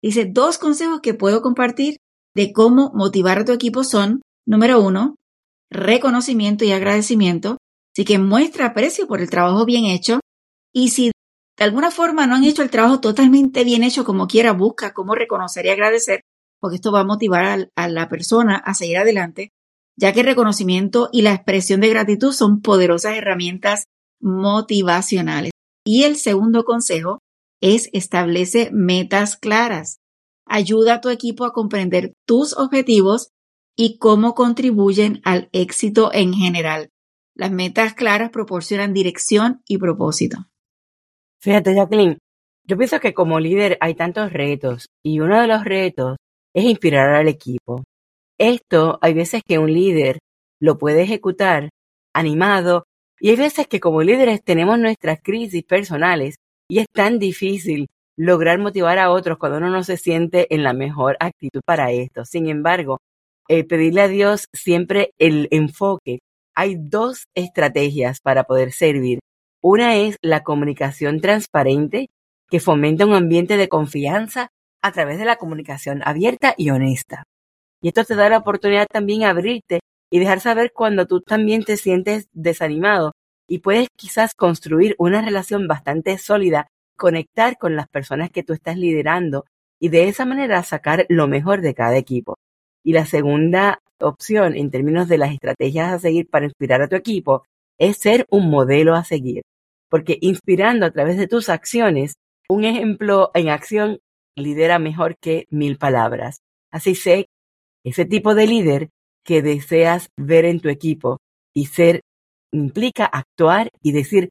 Dice, 0.01 0.25
dos 0.25 0.57
consejos 0.57 1.01
que 1.01 1.13
puedo 1.13 1.41
compartir 1.41 1.97
de 2.33 2.53
cómo 2.53 2.91
motivar 2.93 3.39
a 3.39 3.45
tu 3.45 3.51
equipo 3.51 3.83
son, 3.83 4.21
número 4.45 4.81
uno, 4.81 5.15
reconocimiento 5.69 6.63
y 6.63 6.71
agradecimiento. 6.71 7.57
Así 7.93 8.05
que 8.05 8.17
muestra 8.17 8.67
aprecio 8.67 9.07
por 9.07 9.19
el 9.19 9.29
trabajo 9.29 9.65
bien 9.65 9.85
hecho. 9.85 10.21
Y 10.73 10.89
si 10.89 11.11
de 11.57 11.65
alguna 11.65 11.91
forma 11.91 12.27
no 12.27 12.35
han 12.35 12.45
hecho 12.45 12.61
el 12.61 12.69
trabajo 12.69 13.01
totalmente 13.01 13.65
bien 13.65 13.83
hecho 13.83 14.05
como 14.05 14.27
quiera, 14.27 14.53
busca 14.53 14.93
cómo 14.93 15.15
reconocer 15.15 15.65
y 15.65 15.69
agradecer, 15.69 16.21
porque 16.59 16.75
esto 16.75 16.91
va 16.91 17.01
a 17.01 17.05
motivar 17.05 17.69
a, 17.75 17.87
la 17.87 18.09
persona 18.09 18.55
a 18.55 18.73
seguir 18.73 18.97
adelante, 18.97 19.51
ya 19.97 20.13
que 20.13 20.21
el 20.21 20.25
reconocimiento 20.25 21.09
y 21.11 21.21
la 21.21 21.33
expresión 21.33 21.81
de 21.81 21.89
gratitud 21.89 22.31
son 22.31 22.61
poderosas 22.61 23.15
herramientas 23.15 23.85
motivacionales. 24.21 25.51
Y 25.85 26.03
el 26.03 26.15
segundo 26.17 26.63
consejo 26.63 27.19
es 27.61 27.89
establece 27.93 28.69
metas 28.71 29.37
claras. 29.37 29.99
Ayuda 30.45 30.95
a 30.95 31.01
tu 31.01 31.09
equipo 31.09 31.45
a 31.45 31.53
comprender 31.53 32.13
tus 32.25 32.57
objetivos 32.57 33.29
y 33.77 33.97
cómo 33.97 34.35
contribuyen 34.35 35.21
al 35.23 35.49
éxito 35.51 36.11
en 36.13 36.33
general. 36.33 36.89
Las 37.35 37.51
metas 37.51 37.93
claras 37.93 38.31
proporcionan 38.31 38.93
dirección 38.93 39.61
y 39.67 39.77
propósito. 39.77 40.47
Fíjate, 41.41 41.73
Jacqueline, 41.73 42.17
yo 42.65 42.77
pienso 42.77 42.99
que 42.99 43.13
como 43.13 43.39
líder 43.39 43.77
hay 43.79 43.95
tantos 43.95 44.33
retos 44.33 44.87
y 45.03 45.21
uno 45.21 45.39
de 45.39 45.47
los 45.47 45.63
retos 45.63 46.17
es 46.59 46.65
inspirar 46.65 47.13
al 47.13 47.27
equipo. 47.27 47.83
Esto 48.37 48.99
hay 49.01 49.13
veces 49.13 49.41
que 49.47 49.59
un 49.59 49.73
líder 49.73 50.19
lo 50.61 50.77
puede 50.77 51.03
ejecutar 51.03 51.69
animado 52.13 52.85
y 53.19 53.29
hay 53.29 53.35
veces 53.35 53.67
que 53.67 53.79
como 53.79 54.01
líderes 54.01 54.43
tenemos 54.43 54.79
nuestras 54.79 55.19
crisis 55.21 55.63
personales 55.63 56.35
y 56.69 56.79
es 56.79 56.87
tan 56.93 57.19
difícil 57.19 57.87
lograr 58.17 58.59
motivar 58.59 58.99
a 58.99 59.11
otros 59.11 59.37
cuando 59.37 59.57
uno 59.57 59.69
no 59.69 59.83
se 59.83 59.97
siente 59.97 60.53
en 60.53 60.63
la 60.63 60.73
mejor 60.73 61.17
actitud 61.19 61.61
para 61.65 61.91
esto. 61.91 62.25
Sin 62.25 62.47
embargo, 62.49 62.99
eh, 63.47 63.63
pedirle 63.63 64.01
a 64.01 64.07
Dios 64.07 64.47
siempre 64.53 65.13
el 65.17 65.47
enfoque. 65.51 66.19
Hay 66.55 66.75
dos 66.77 67.27
estrategias 67.35 68.19
para 68.19 68.43
poder 68.43 68.73
servir. 68.73 69.19
Una 69.61 69.95
es 69.95 70.17
la 70.21 70.43
comunicación 70.43 71.21
transparente, 71.21 72.09
que 72.49 72.59
fomenta 72.59 73.05
un 73.05 73.13
ambiente 73.13 73.57
de 73.57 73.69
confianza 73.69 74.49
a 74.81 74.91
través 74.91 75.19
de 75.19 75.25
la 75.25 75.37
comunicación 75.37 76.01
abierta 76.05 76.53
y 76.57 76.69
honesta. 76.69 77.23
Y 77.81 77.89
esto 77.89 78.03
te 78.03 78.15
da 78.15 78.29
la 78.29 78.37
oportunidad 78.37 78.87
también 78.87 79.19
de 79.19 79.25
abrirte 79.25 79.79
y 80.11 80.19
dejar 80.19 80.39
saber 80.39 80.71
cuando 80.73 81.05
tú 81.05 81.21
también 81.21 81.63
te 81.63 81.77
sientes 81.77 82.27
desanimado 82.33 83.13
y 83.47 83.59
puedes 83.59 83.87
quizás 83.95 84.33
construir 84.35 84.95
una 84.97 85.21
relación 85.21 85.67
bastante 85.67 86.17
sólida, 86.17 86.67
conectar 86.97 87.57
con 87.57 87.75
las 87.75 87.87
personas 87.87 88.29
que 88.29 88.43
tú 88.43 88.53
estás 88.53 88.77
liderando 88.77 89.45
y 89.79 89.89
de 89.89 90.07
esa 90.07 90.25
manera 90.25 90.61
sacar 90.63 91.05
lo 91.09 91.27
mejor 91.27 91.61
de 91.61 91.73
cada 91.73 91.97
equipo. 91.97 92.35
Y 92.83 92.93
la 92.93 93.05
segunda 93.05 93.79
opción 93.99 94.55
en 94.55 94.71
términos 94.71 95.07
de 95.07 95.17
las 95.17 95.31
estrategias 95.31 95.91
a 95.91 95.99
seguir 95.99 96.29
para 96.29 96.45
inspirar 96.45 96.81
a 96.81 96.87
tu 96.87 96.95
equipo 96.95 97.43
es 97.77 97.97
ser 97.97 98.25
un 98.29 98.49
modelo 98.49 98.95
a 98.95 99.03
seguir, 99.03 99.41
porque 99.89 100.17
inspirando 100.21 100.85
a 100.85 100.91
través 100.91 101.17
de 101.17 101.27
tus 101.27 101.49
acciones, 101.49 102.13
un 102.49 102.65
ejemplo 102.65 103.31
en 103.33 103.49
acción 103.49 103.99
lidera 104.35 104.79
mejor 104.79 105.17
que 105.19 105.45
mil 105.49 105.77
palabras. 105.77 106.41
Así 106.71 106.95
sé 106.95 107.27
ese 107.83 108.05
tipo 108.05 108.35
de 108.35 108.47
líder 108.47 108.89
que 109.23 109.41
deseas 109.41 110.09
ver 110.17 110.45
en 110.45 110.59
tu 110.59 110.69
equipo 110.69 111.19
y 111.53 111.67
ser 111.67 112.01
implica 112.51 113.05
actuar 113.05 113.69
y 113.81 113.91
decir 113.91 114.29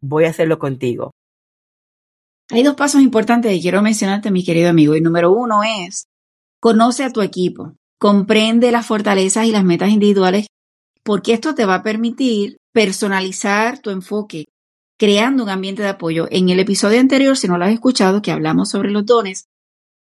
voy 0.00 0.24
a 0.24 0.30
hacerlo 0.30 0.58
contigo. 0.58 1.12
Hay 2.50 2.62
dos 2.64 2.74
pasos 2.74 3.00
importantes 3.00 3.52
que 3.52 3.60
quiero 3.60 3.80
mencionarte, 3.80 4.30
mi 4.30 4.44
querido 4.44 4.70
amigo. 4.70 4.96
Y 4.96 5.00
número 5.00 5.32
uno 5.32 5.62
es, 5.62 6.06
conoce 6.60 7.04
a 7.04 7.10
tu 7.10 7.22
equipo, 7.22 7.74
comprende 7.98 8.72
las 8.72 8.86
fortalezas 8.86 9.46
y 9.46 9.52
las 9.52 9.64
metas 9.64 9.90
individuales, 9.90 10.46
porque 11.04 11.32
esto 11.32 11.54
te 11.54 11.64
va 11.64 11.76
a 11.76 11.82
permitir 11.82 12.56
personalizar 12.72 13.78
tu 13.78 13.90
enfoque, 13.90 14.46
creando 15.00 15.44
un 15.44 15.48
ambiente 15.48 15.80
de 15.80 15.88
apoyo. 15.88 16.28
En 16.30 16.50
el 16.50 16.60
episodio 16.60 17.00
anterior, 17.00 17.34
si 17.34 17.48
no 17.48 17.56
lo 17.56 17.64
has 17.64 17.72
escuchado, 17.72 18.20
que 18.20 18.32
hablamos 18.32 18.68
sobre 18.68 18.90
los 18.90 19.06
dones, 19.06 19.46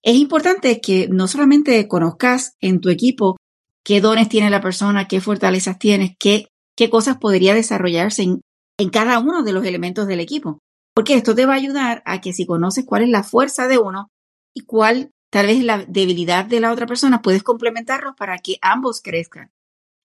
es 0.03 0.15
importante 0.15 0.81
que 0.81 1.07
no 1.07 1.29
solamente 1.29 1.87
conozcas 1.87 2.57
en 2.59 2.81
tu 2.81 2.89
equipo 2.89 3.37
qué 3.85 4.01
dones 4.01 4.27
tiene 4.27 4.49
la 4.49 4.59
persona, 4.59 5.07
qué 5.07 5.21
fortalezas 5.21 5.79
tienes, 5.79 6.17
qué, 6.19 6.49
qué 6.75 6.89
cosas 6.89 7.17
podría 7.17 7.53
desarrollarse 7.53 8.23
en, 8.23 8.41
en 8.77 8.89
cada 8.89 9.19
uno 9.19 9.43
de 9.43 9.53
los 9.53 9.63
elementos 9.63 10.05
del 10.05 10.19
equipo. 10.19 10.59
Porque 10.93 11.15
esto 11.15 11.33
te 11.33 11.45
va 11.45 11.53
a 11.53 11.57
ayudar 11.57 12.03
a 12.05 12.19
que 12.19 12.33
si 12.33 12.45
conoces 12.45 12.83
cuál 12.85 13.03
es 13.03 13.09
la 13.09 13.23
fuerza 13.23 13.69
de 13.69 13.77
uno 13.77 14.09
y 14.53 14.65
cuál 14.65 15.11
tal 15.31 15.45
vez 15.45 15.63
la 15.63 15.85
debilidad 15.85 16.43
de 16.43 16.59
la 16.59 16.73
otra 16.73 16.87
persona, 16.87 17.21
puedes 17.21 17.41
complementarlos 17.41 18.15
para 18.17 18.37
que 18.39 18.57
ambos 18.61 18.99
crezcan. 19.01 19.49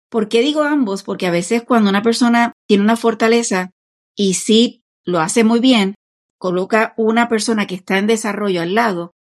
¿Por 0.08 0.28
qué 0.28 0.40
digo 0.40 0.62
ambos? 0.62 1.02
Porque 1.02 1.26
a 1.26 1.32
veces 1.32 1.64
cuando 1.64 1.90
una 1.90 2.02
persona 2.02 2.52
tiene 2.68 2.84
una 2.84 2.96
fortaleza 2.96 3.72
y 4.18 4.34
sí 4.34 4.82
lo 5.06 5.20
hace 5.20 5.44
muy 5.44 5.60
bien, 5.60 5.94
coloca 6.38 6.92
una 6.96 7.28
persona 7.28 7.66
que 7.66 7.76
está 7.76 7.98
en 7.98 8.08
desarrollo 8.08 8.60
al 8.60 8.74
lado, 8.74 9.12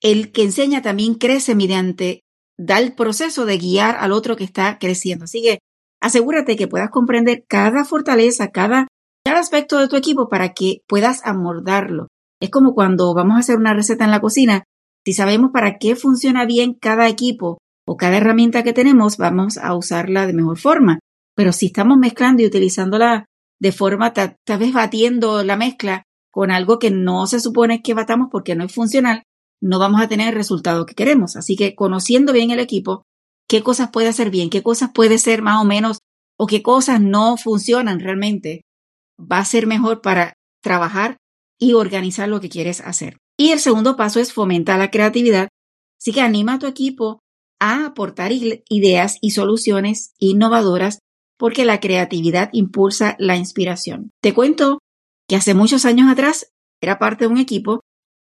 el 0.00 0.32
que 0.32 0.44
enseña 0.44 0.80
también 0.80 1.14
crece 1.14 1.54
mediante 1.54 2.20
da 2.56 2.78
el 2.78 2.94
proceso 2.94 3.44
de 3.44 3.58
guiar 3.58 3.96
al 3.98 4.12
otro 4.12 4.36
que 4.36 4.44
está 4.44 4.78
creciendo. 4.78 5.24
Así 5.24 5.42
que 5.42 5.58
asegúrate 6.00 6.56
que 6.56 6.68
puedas 6.68 6.90
comprender 6.90 7.44
cada 7.46 7.84
fortaleza, 7.84 8.50
cada, 8.50 8.86
cada 9.24 9.40
aspecto 9.40 9.78
de 9.78 9.88
tu 9.88 9.96
equipo 9.96 10.28
para 10.28 10.54
que 10.54 10.78
puedas 10.86 11.20
amordarlo. 11.26 12.06
Es 12.40 12.50
como 12.50 12.74
cuando 12.74 13.12
vamos 13.14 13.36
a 13.36 13.40
hacer 13.40 13.56
una 13.56 13.74
receta 13.74 14.04
en 14.04 14.10
la 14.10 14.20
cocina. 14.20 14.62
Si 15.04 15.12
sabemos 15.12 15.50
para 15.52 15.78
qué 15.78 15.96
funciona 15.96 16.46
bien 16.46 16.74
cada 16.74 17.08
equipo 17.08 17.58
o 17.86 17.96
cada 17.96 18.16
herramienta 18.16 18.62
que 18.62 18.72
tenemos, 18.72 19.16
vamos 19.16 19.58
a 19.58 19.74
usarla 19.74 20.26
de 20.26 20.32
mejor 20.32 20.58
forma. 20.58 20.98
Pero 21.34 21.52
si 21.52 21.66
estamos 21.66 21.98
mezclando 21.98 22.42
y 22.42 22.46
utilizándola 22.46 23.26
de 23.58 23.72
forma, 23.72 24.12
tal, 24.12 24.36
vez 24.46 24.72
batiendo 24.72 25.42
la 25.42 25.56
mezcla 25.56 26.04
con 26.30 26.50
algo 26.50 26.78
que 26.78 26.90
no 26.90 27.26
se 27.26 27.40
supone 27.40 27.82
que 27.82 27.94
batamos 27.94 28.28
porque 28.30 28.54
no 28.54 28.64
es 28.64 28.72
funcional, 28.72 29.22
no 29.60 29.78
vamos 29.78 30.00
a 30.00 30.08
tener 30.08 30.28
el 30.28 30.34
resultado 30.34 30.84
que 30.84 30.94
queremos. 30.94 31.36
Así 31.36 31.56
que 31.56 31.74
conociendo 31.74 32.32
bien 32.32 32.50
el 32.50 32.60
equipo, 32.60 33.04
qué 33.48 33.62
cosas 33.62 33.90
puede 33.90 34.08
hacer 34.08 34.30
bien, 34.30 34.50
qué 34.50 34.62
cosas 34.62 34.90
puede 34.92 35.18
ser 35.18 35.40
más 35.42 35.62
o 35.62 35.64
menos 35.64 35.98
o 36.38 36.46
qué 36.46 36.62
cosas 36.62 37.00
no 37.00 37.36
funcionan 37.38 38.00
realmente, 38.00 38.62
va 39.18 39.38
a 39.38 39.44
ser 39.44 39.66
mejor 39.66 40.02
para 40.02 40.34
trabajar 40.62 41.16
y 41.58 41.72
organizar 41.72 42.28
lo 42.28 42.40
que 42.40 42.50
quieres 42.50 42.82
hacer. 42.82 43.16
Y 43.38 43.50
el 43.50 43.60
segundo 43.60 43.96
paso 43.96 44.20
es 44.20 44.32
fomentar 44.32 44.78
la 44.78 44.90
creatividad. 44.90 45.48
Así 45.98 46.12
que 46.12 46.20
anima 46.20 46.54
a 46.54 46.58
tu 46.58 46.66
equipo 46.66 47.20
a 47.58 47.86
aportar 47.86 48.32
ideas 48.32 49.16
y 49.22 49.30
soluciones 49.30 50.12
innovadoras 50.18 50.98
porque 51.38 51.64
la 51.64 51.80
creatividad 51.80 52.50
impulsa 52.52 53.16
la 53.18 53.36
inspiración. 53.36 54.10
Te 54.22 54.34
cuento 54.34 54.78
que 55.28 55.36
hace 55.36 55.54
muchos 55.54 55.84
años 55.84 56.10
atrás 56.10 56.52
era 56.80 56.98
parte 56.98 57.24
de 57.24 57.30
un 57.30 57.38
equipo 57.38 57.80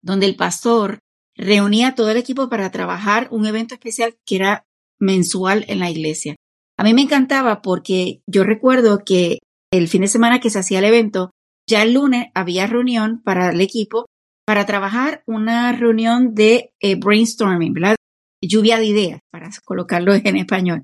donde 0.01 0.25
el 0.25 0.35
pastor 0.35 0.99
reunía 1.35 1.89
a 1.89 1.95
todo 1.95 2.11
el 2.11 2.17
equipo 2.17 2.49
para 2.49 2.71
trabajar 2.71 3.27
un 3.31 3.45
evento 3.45 3.73
especial 3.73 4.15
que 4.25 4.37
era 4.37 4.63
mensual 4.99 5.65
en 5.67 5.79
la 5.79 5.89
iglesia. 5.89 6.35
A 6.77 6.83
mí 6.83 6.93
me 6.93 7.01
encantaba 7.01 7.61
porque 7.61 8.21
yo 8.27 8.43
recuerdo 8.43 8.99
que 9.05 9.39
el 9.71 9.87
fin 9.87 10.01
de 10.01 10.07
semana 10.07 10.39
que 10.39 10.49
se 10.49 10.59
hacía 10.59 10.79
el 10.79 10.85
evento, 10.85 11.31
ya 11.67 11.83
el 11.83 11.93
lunes 11.93 12.27
había 12.33 12.67
reunión 12.67 13.21
para 13.23 13.51
el 13.51 13.61
equipo 13.61 14.05
para 14.45 14.65
trabajar 14.65 15.23
una 15.25 15.71
reunión 15.71 16.35
de 16.35 16.71
eh, 16.79 16.95
brainstorming, 16.95 17.73
¿verdad? 17.73 17.95
Lluvia 18.41 18.77
de 18.77 18.85
ideas, 18.85 19.19
para 19.31 19.49
colocarlo 19.65 20.13
en 20.13 20.37
español. 20.37 20.83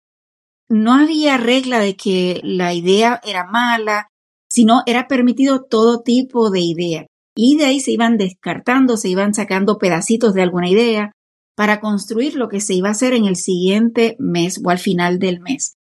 No 0.71 0.93
había 0.93 1.35
regla 1.35 1.79
de 1.79 1.97
que 1.97 2.39
la 2.45 2.73
idea 2.73 3.19
era 3.25 3.45
mala, 3.45 4.07
sino 4.49 4.83
era 4.85 5.09
permitido 5.09 5.65
todo 5.65 6.01
tipo 6.01 6.49
de 6.49 6.61
idea. 6.61 7.07
Y 7.35 7.57
de 7.57 7.65
ahí 7.65 7.81
se 7.81 7.91
iban 7.91 8.17
descartando, 8.17 8.95
se 8.95 9.09
iban 9.09 9.33
sacando 9.33 9.77
pedacitos 9.77 10.33
de 10.33 10.43
alguna 10.43 10.69
idea 10.69 11.11
para 11.57 11.81
construir 11.81 12.35
lo 12.35 12.47
que 12.47 12.61
se 12.61 12.73
iba 12.73 12.87
a 12.87 12.91
hacer 12.91 13.11
en 13.11 13.25
el 13.25 13.35
siguiente 13.35 14.15
mes 14.17 14.61
o 14.63 14.69
al 14.69 14.79
final 14.79 15.19
del 15.19 15.41
mes. 15.41 15.75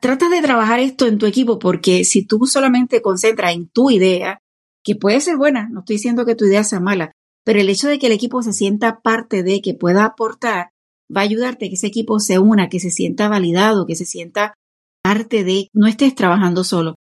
Trata 0.00 0.28
de 0.28 0.42
trabajar 0.42 0.80
esto 0.80 1.06
en 1.06 1.18
tu 1.18 1.26
equipo 1.26 1.60
porque 1.60 2.04
si 2.04 2.26
tú 2.26 2.46
solamente 2.46 3.00
concentras 3.00 3.54
en 3.54 3.68
tu 3.68 3.90
idea, 3.90 4.40
que 4.82 4.96
puede 4.96 5.20
ser 5.20 5.36
buena, 5.36 5.68
no 5.70 5.80
estoy 5.80 5.98
diciendo 5.98 6.26
que 6.26 6.34
tu 6.34 6.46
idea 6.46 6.64
sea 6.64 6.80
mala, 6.80 7.12
pero 7.44 7.60
el 7.60 7.68
hecho 7.68 7.86
de 7.86 8.00
que 8.00 8.06
el 8.06 8.12
equipo 8.12 8.42
se 8.42 8.52
sienta 8.52 8.98
parte 9.02 9.44
de, 9.44 9.60
que 9.60 9.74
pueda 9.74 10.04
aportar, 10.04 10.70
va 11.14 11.22
a 11.22 11.24
ayudarte 11.24 11.68
que 11.68 11.74
ese 11.74 11.86
equipo 11.86 12.20
se 12.20 12.38
una, 12.38 12.68
que 12.68 12.80
se 12.80 12.90
sienta 12.90 13.28
validado, 13.28 13.86
que 13.86 13.96
se 13.96 14.04
sienta 14.04 14.54
parte 15.02 15.44
de, 15.44 15.68
no 15.72 15.86
estés 15.86 16.14
trabajando 16.14 16.64
solo. 16.64 16.94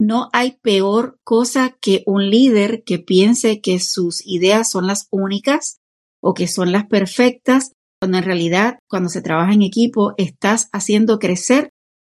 No 0.00 0.30
hay 0.32 0.58
peor 0.62 1.18
cosa 1.22 1.76
que 1.80 2.02
un 2.06 2.28
líder 2.28 2.82
que 2.84 2.98
piense 2.98 3.60
que 3.60 3.78
sus 3.78 4.26
ideas 4.26 4.70
son 4.70 4.86
las 4.86 5.06
únicas 5.10 5.78
o 6.20 6.34
que 6.34 6.48
son 6.48 6.72
las 6.72 6.86
perfectas, 6.86 7.72
cuando 8.00 8.18
en 8.18 8.24
realidad 8.24 8.78
cuando 8.88 9.08
se 9.08 9.22
trabaja 9.22 9.52
en 9.52 9.62
equipo 9.62 10.14
estás 10.16 10.68
haciendo 10.72 11.18
crecer 11.20 11.70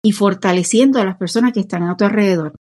y 0.05 0.13
fortaleciendo 0.13 1.01
a 1.01 1.05
las 1.05 1.17
personas 1.17 1.53
que 1.53 1.61
están 1.61 1.85
a 1.85 1.97
tu 1.97 2.05
alrededor. 2.05 2.55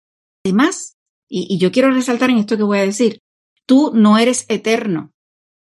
Además, 0.44 0.94
y 1.26 1.56
yo 1.58 1.72
quiero 1.72 1.90
resaltar 1.90 2.28
en 2.30 2.38
esto 2.38 2.56
que 2.56 2.62
voy 2.62 2.78
a 2.78 2.82
decir, 2.82 3.18
tú 3.66 3.92
no 3.94 4.18
eres 4.18 4.44
eterno, 4.48 5.10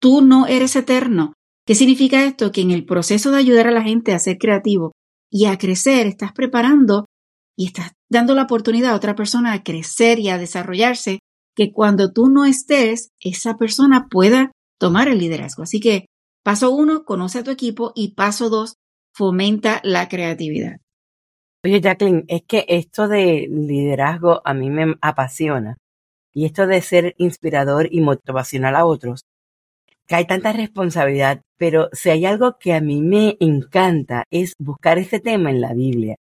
tú 0.01 0.21
no 0.21 0.47
eres 0.47 0.75
eterno. 0.75 1.33
¿Qué 1.65 1.73
significa 1.73 2.25
esto? 2.25 2.51
Que 2.51 2.61
en 2.61 2.71
el 2.71 2.85
proceso 2.85 3.31
de 3.31 3.37
ayudar 3.37 3.67
a 3.67 3.71
la 3.71 3.81
gente 3.81 4.13
a 4.13 4.19
ser 4.19 4.37
creativo 4.37 4.91
y 5.31 5.45
a 5.45 5.57
crecer, 5.57 6.05
estás 6.05 6.31
preparando 6.31 7.05
y 7.57 7.65
estás 7.67 7.93
dando 8.09 8.35
la 8.35 8.43
oportunidad 8.43 8.91
a 8.91 8.95
otra 8.95 9.15
persona 9.15 9.53
a 9.53 9.63
crecer 9.63 10.19
y 10.19 10.29
a 10.29 10.37
desarrollarse, 10.37 11.19
que 11.55 11.71
cuando 11.71 12.11
tú 12.11 12.29
no 12.29 12.45
estés, 12.45 13.09
esa 13.19 13.57
persona 13.57 14.07
pueda 14.09 14.51
tomar 14.79 15.07
el 15.07 15.17
liderazgo. 15.17 15.63
Así 15.63 15.79
que 15.79 16.05
paso 16.43 16.71
uno, 16.71 17.03
conoce 17.03 17.39
a 17.39 17.43
tu 17.43 17.51
equipo 17.51 17.93
y 17.95 18.13
paso 18.13 18.49
dos, 18.49 18.75
fomenta 19.13 19.81
la 19.83 20.07
creatividad. 20.07 20.77
Oye, 21.63 21.81
Jacqueline, 21.81 22.25
es 22.27 22.43
que 22.47 22.65
esto 22.67 23.07
de 23.07 23.47
liderazgo 23.49 24.41
a 24.45 24.53
mí 24.53 24.69
me 24.69 24.95
apasiona. 25.01 25.77
Y 26.31 26.45
esto 26.45 26.67
de 26.67 26.81
ser 26.81 27.15
inspirador 27.17 27.87
y 27.89 28.01
motivacional 28.01 28.75
a 28.75 28.85
otros, 28.85 29.21
hay 30.13 30.25
tanta 30.27 30.53
responsabilidad, 30.53 31.41
pero 31.57 31.89
si 31.93 32.09
hay 32.09 32.25
algo 32.25 32.57
que 32.59 32.73
a 32.73 32.81
mí 32.81 33.01
me 33.01 33.37
encanta 33.39 34.23
es 34.29 34.53
buscar 34.59 34.99
ese 34.99 35.19
tema 35.19 35.49
en 35.49 35.61
la 35.61 35.73
Biblia. 35.73 36.15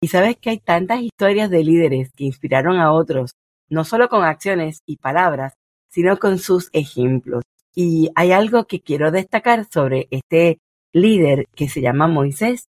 Y 0.00 0.08
sabes 0.08 0.36
que 0.36 0.50
hay 0.50 0.58
tantas 0.58 1.02
historias 1.02 1.50
de 1.50 1.62
líderes 1.62 2.10
que 2.16 2.24
inspiraron 2.24 2.78
a 2.78 2.92
otros, 2.92 3.32
no 3.68 3.84
solo 3.84 4.08
con 4.08 4.24
acciones 4.24 4.80
y 4.86 4.96
palabras, 4.96 5.54
sino 5.88 6.18
con 6.18 6.38
sus 6.38 6.70
ejemplos. 6.72 7.42
Y 7.74 8.10
hay 8.14 8.32
algo 8.32 8.66
que 8.66 8.80
quiero 8.80 9.10
destacar 9.10 9.66
sobre 9.70 10.08
este 10.10 10.58
líder 10.92 11.46
que 11.54 11.68
se 11.68 11.80
llama 11.80 12.08
Moisés. 12.08 12.66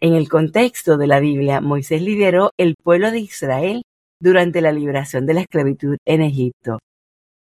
En 0.00 0.14
el 0.14 0.28
contexto 0.28 0.96
de 0.96 1.06
la 1.06 1.20
Biblia, 1.20 1.60
Moisés 1.60 2.02
lideró 2.02 2.50
el 2.58 2.74
pueblo 2.82 3.10
de 3.10 3.20
Israel 3.20 3.82
durante 4.20 4.60
la 4.60 4.72
liberación 4.72 5.26
de 5.26 5.34
la 5.34 5.40
esclavitud 5.40 5.96
en 6.04 6.22
Egipto. 6.22 6.78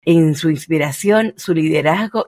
En 0.03 0.35
su 0.35 0.49
inspiración, 0.49 1.33
su 1.35 1.53
liderazgo 1.53 2.27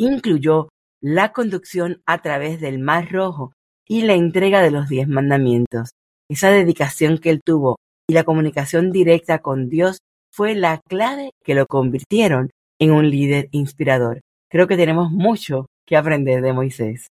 incluyó 0.00 0.70
la 1.02 1.32
conducción 1.32 2.02
a 2.06 2.22
través 2.22 2.60
del 2.60 2.78
Mar 2.78 3.12
Rojo 3.12 3.52
y 3.86 4.02
la 4.02 4.14
entrega 4.14 4.62
de 4.62 4.70
los 4.70 4.88
diez 4.88 5.06
mandamientos. 5.06 5.90
Esa 6.28 6.50
dedicación 6.50 7.18
que 7.18 7.30
él 7.30 7.40
tuvo 7.44 7.76
y 8.08 8.14
la 8.14 8.24
comunicación 8.24 8.92
directa 8.92 9.40
con 9.40 9.68
Dios 9.68 9.98
fue 10.32 10.54
la 10.54 10.80
clave 10.88 11.32
que 11.44 11.54
lo 11.54 11.66
convirtieron 11.66 12.50
en 12.80 12.92
un 12.92 13.10
líder 13.10 13.48
inspirador. 13.52 14.20
creo 14.50 14.66
que 14.66 14.76
tenemos 14.76 15.12
mucho 15.12 15.66
que 15.86 15.96
aprender 15.96 16.42
de 16.42 16.52
Moisés. 16.52 17.08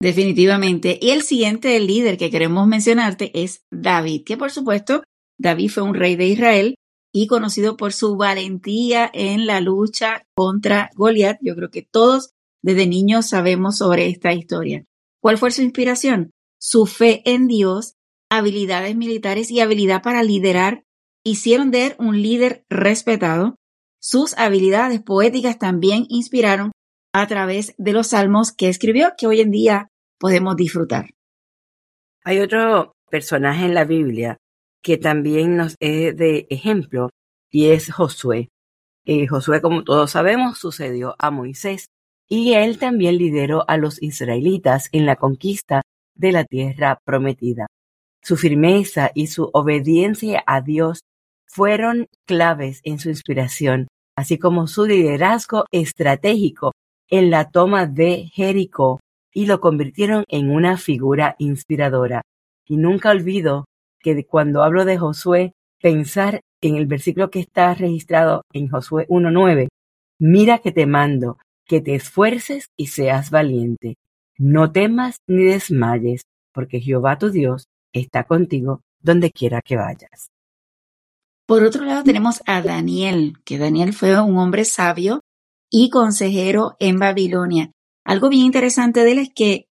Definitivamente. 0.00 0.98
Y 1.00 1.10
el 1.10 1.22
siguiente 1.22 1.80
líder 1.80 2.18
que 2.18 2.30
queremos 2.30 2.68
mencionarte 2.68 3.30
es 3.42 3.62
David, 3.72 4.22
que 4.24 4.36
por 4.36 4.50
supuesto, 4.50 5.02
David 5.40 5.70
fue 5.70 5.82
un 5.82 5.94
rey 5.94 6.14
de 6.14 6.26
Israel 6.26 6.74
y 7.16 7.28
conocido 7.28 7.78
por 7.78 7.94
su 7.94 8.18
valentía 8.18 9.10
en 9.10 9.46
la 9.46 9.62
lucha 9.62 10.26
contra 10.34 10.90
Goliat. 10.96 11.38
Yo 11.40 11.56
creo 11.56 11.70
que 11.70 11.80
todos 11.80 12.34
desde 12.62 12.86
niños 12.86 13.30
sabemos 13.30 13.78
sobre 13.78 14.08
esta 14.08 14.34
historia. 14.34 14.84
¿Cuál 15.22 15.38
fue 15.38 15.50
su 15.50 15.62
inspiración? 15.62 16.32
Su 16.60 16.84
fe 16.84 17.22
en 17.24 17.46
Dios, 17.46 17.94
habilidades 18.30 18.96
militares 18.96 19.50
y 19.50 19.60
habilidad 19.60 20.02
para 20.02 20.22
liderar 20.22 20.84
hicieron 21.24 21.70
de 21.70 21.86
él 21.86 21.96
un 21.98 22.20
líder 22.20 22.66
respetado. 22.68 23.56
Sus 23.98 24.36
habilidades 24.36 25.00
poéticas 25.00 25.58
también 25.58 26.04
inspiraron 26.10 26.72
a 27.14 27.26
través 27.26 27.74
de 27.78 27.94
los 27.94 28.08
salmos 28.08 28.52
que 28.52 28.68
escribió 28.68 29.14
que 29.16 29.26
hoy 29.26 29.40
en 29.40 29.50
día 29.50 29.88
podemos 30.18 30.54
disfrutar. 30.54 31.14
Hay 32.24 32.40
otro 32.40 32.92
personaje 33.08 33.64
en 33.64 33.72
la 33.72 33.84
Biblia 33.84 34.36
que 34.86 34.98
también 34.98 35.56
nos 35.56 35.74
es 35.80 36.16
de 36.16 36.46
ejemplo 36.48 37.10
y 37.50 37.70
es 37.70 37.92
Josué. 37.92 38.50
Eh, 39.04 39.26
Josué, 39.26 39.60
como 39.60 39.82
todos 39.82 40.12
sabemos, 40.12 40.58
sucedió 40.58 41.16
a 41.18 41.32
Moisés 41.32 41.86
y 42.28 42.52
él 42.52 42.78
también 42.78 43.18
lideró 43.18 43.68
a 43.68 43.78
los 43.78 44.00
israelitas 44.00 44.88
en 44.92 45.04
la 45.04 45.16
conquista 45.16 45.82
de 46.14 46.30
la 46.30 46.44
tierra 46.44 47.00
prometida. 47.04 47.66
Su 48.22 48.36
firmeza 48.36 49.10
y 49.12 49.26
su 49.26 49.50
obediencia 49.52 50.44
a 50.46 50.60
Dios 50.60 51.00
fueron 51.46 52.06
claves 52.24 52.78
en 52.84 53.00
su 53.00 53.08
inspiración, 53.08 53.88
así 54.14 54.38
como 54.38 54.68
su 54.68 54.86
liderazgo 54.86 55.64
estratégico 55.72 56.70
en 57.10 57.30
la 57.30 57.50
toma 57.50 57.86
de 57.86 58.30
Jericó 58.32 59.00
y 59.34 59.46
lo 59.46 59.60
convirtieron 59.60 60.22
en 60.28 60.48
una 60.48 60.76
figura 60.76 61.34
inspiradora. 61.40 62.22
Y 62.64 62.76
nunca 62.76 63.10
olvido 63.10 63.64
que 64.00 64.24
cuando 64.24 64.62
hablo 64.62 64.84
de 64.84 64.98
Josué, 64.98 65.52
pensar 65.80 66.40
en 66.60 66.76
el 66.76 66.86
versículo 66.86 67.30
que 67.30 67.40
está 67.40 67.74
registrado 67.74 68.42
en 68.52 68.68
Josué 68.68 69.06
1.9, 69.08 69.68
mira 70.18 70.58
que 70.58 70.72
te 70.72 70.86
mando, 70.86 71.38
que 71.64 71.80
te 71.80 71.94
esfuerces 71.94 72.68
y 72.76 72.88
seas 72.88 73.30
valiente. 73.30 73.96
No 74.38 74.72
temas 74.72 75.18
ni 75.26 75.44
desmayes, 75.44 76.22
porque 76.52 76.80
Jehová 76.80 77.18
tu 77.18 77.30
Dios 77.30 77.66
está 77.92 78.24
contigo 78.24 78.80
donde 79.00 79.30
quiera 79.30 79.60
que 79.62 79.76
vayas. 79.76 80.30
Por 81.46 81.62
otro 81.62 81.84
lado 81.84 82.02
tenemos 82.02 82.42
a 82.46 82.60
Daniel, 82.60 83.34
que 83.44 83.58
Daniel 83.58 83.92
fue 83.92 84.20
un 84.20 84.36
hombre 84.36 84.64
sabio 84.64 85.20
y 85.70 85.90
consejero 85.90 86.76
en 86.80 86.98
Babilonia. 86.98 87.70
Algo 88.04 88.28
bien 88.28 88.46
interesante 88.46 89.04
de 89.04 89.12
él 89.12 89.18
es 89.18 89.30
que 89.32 89.66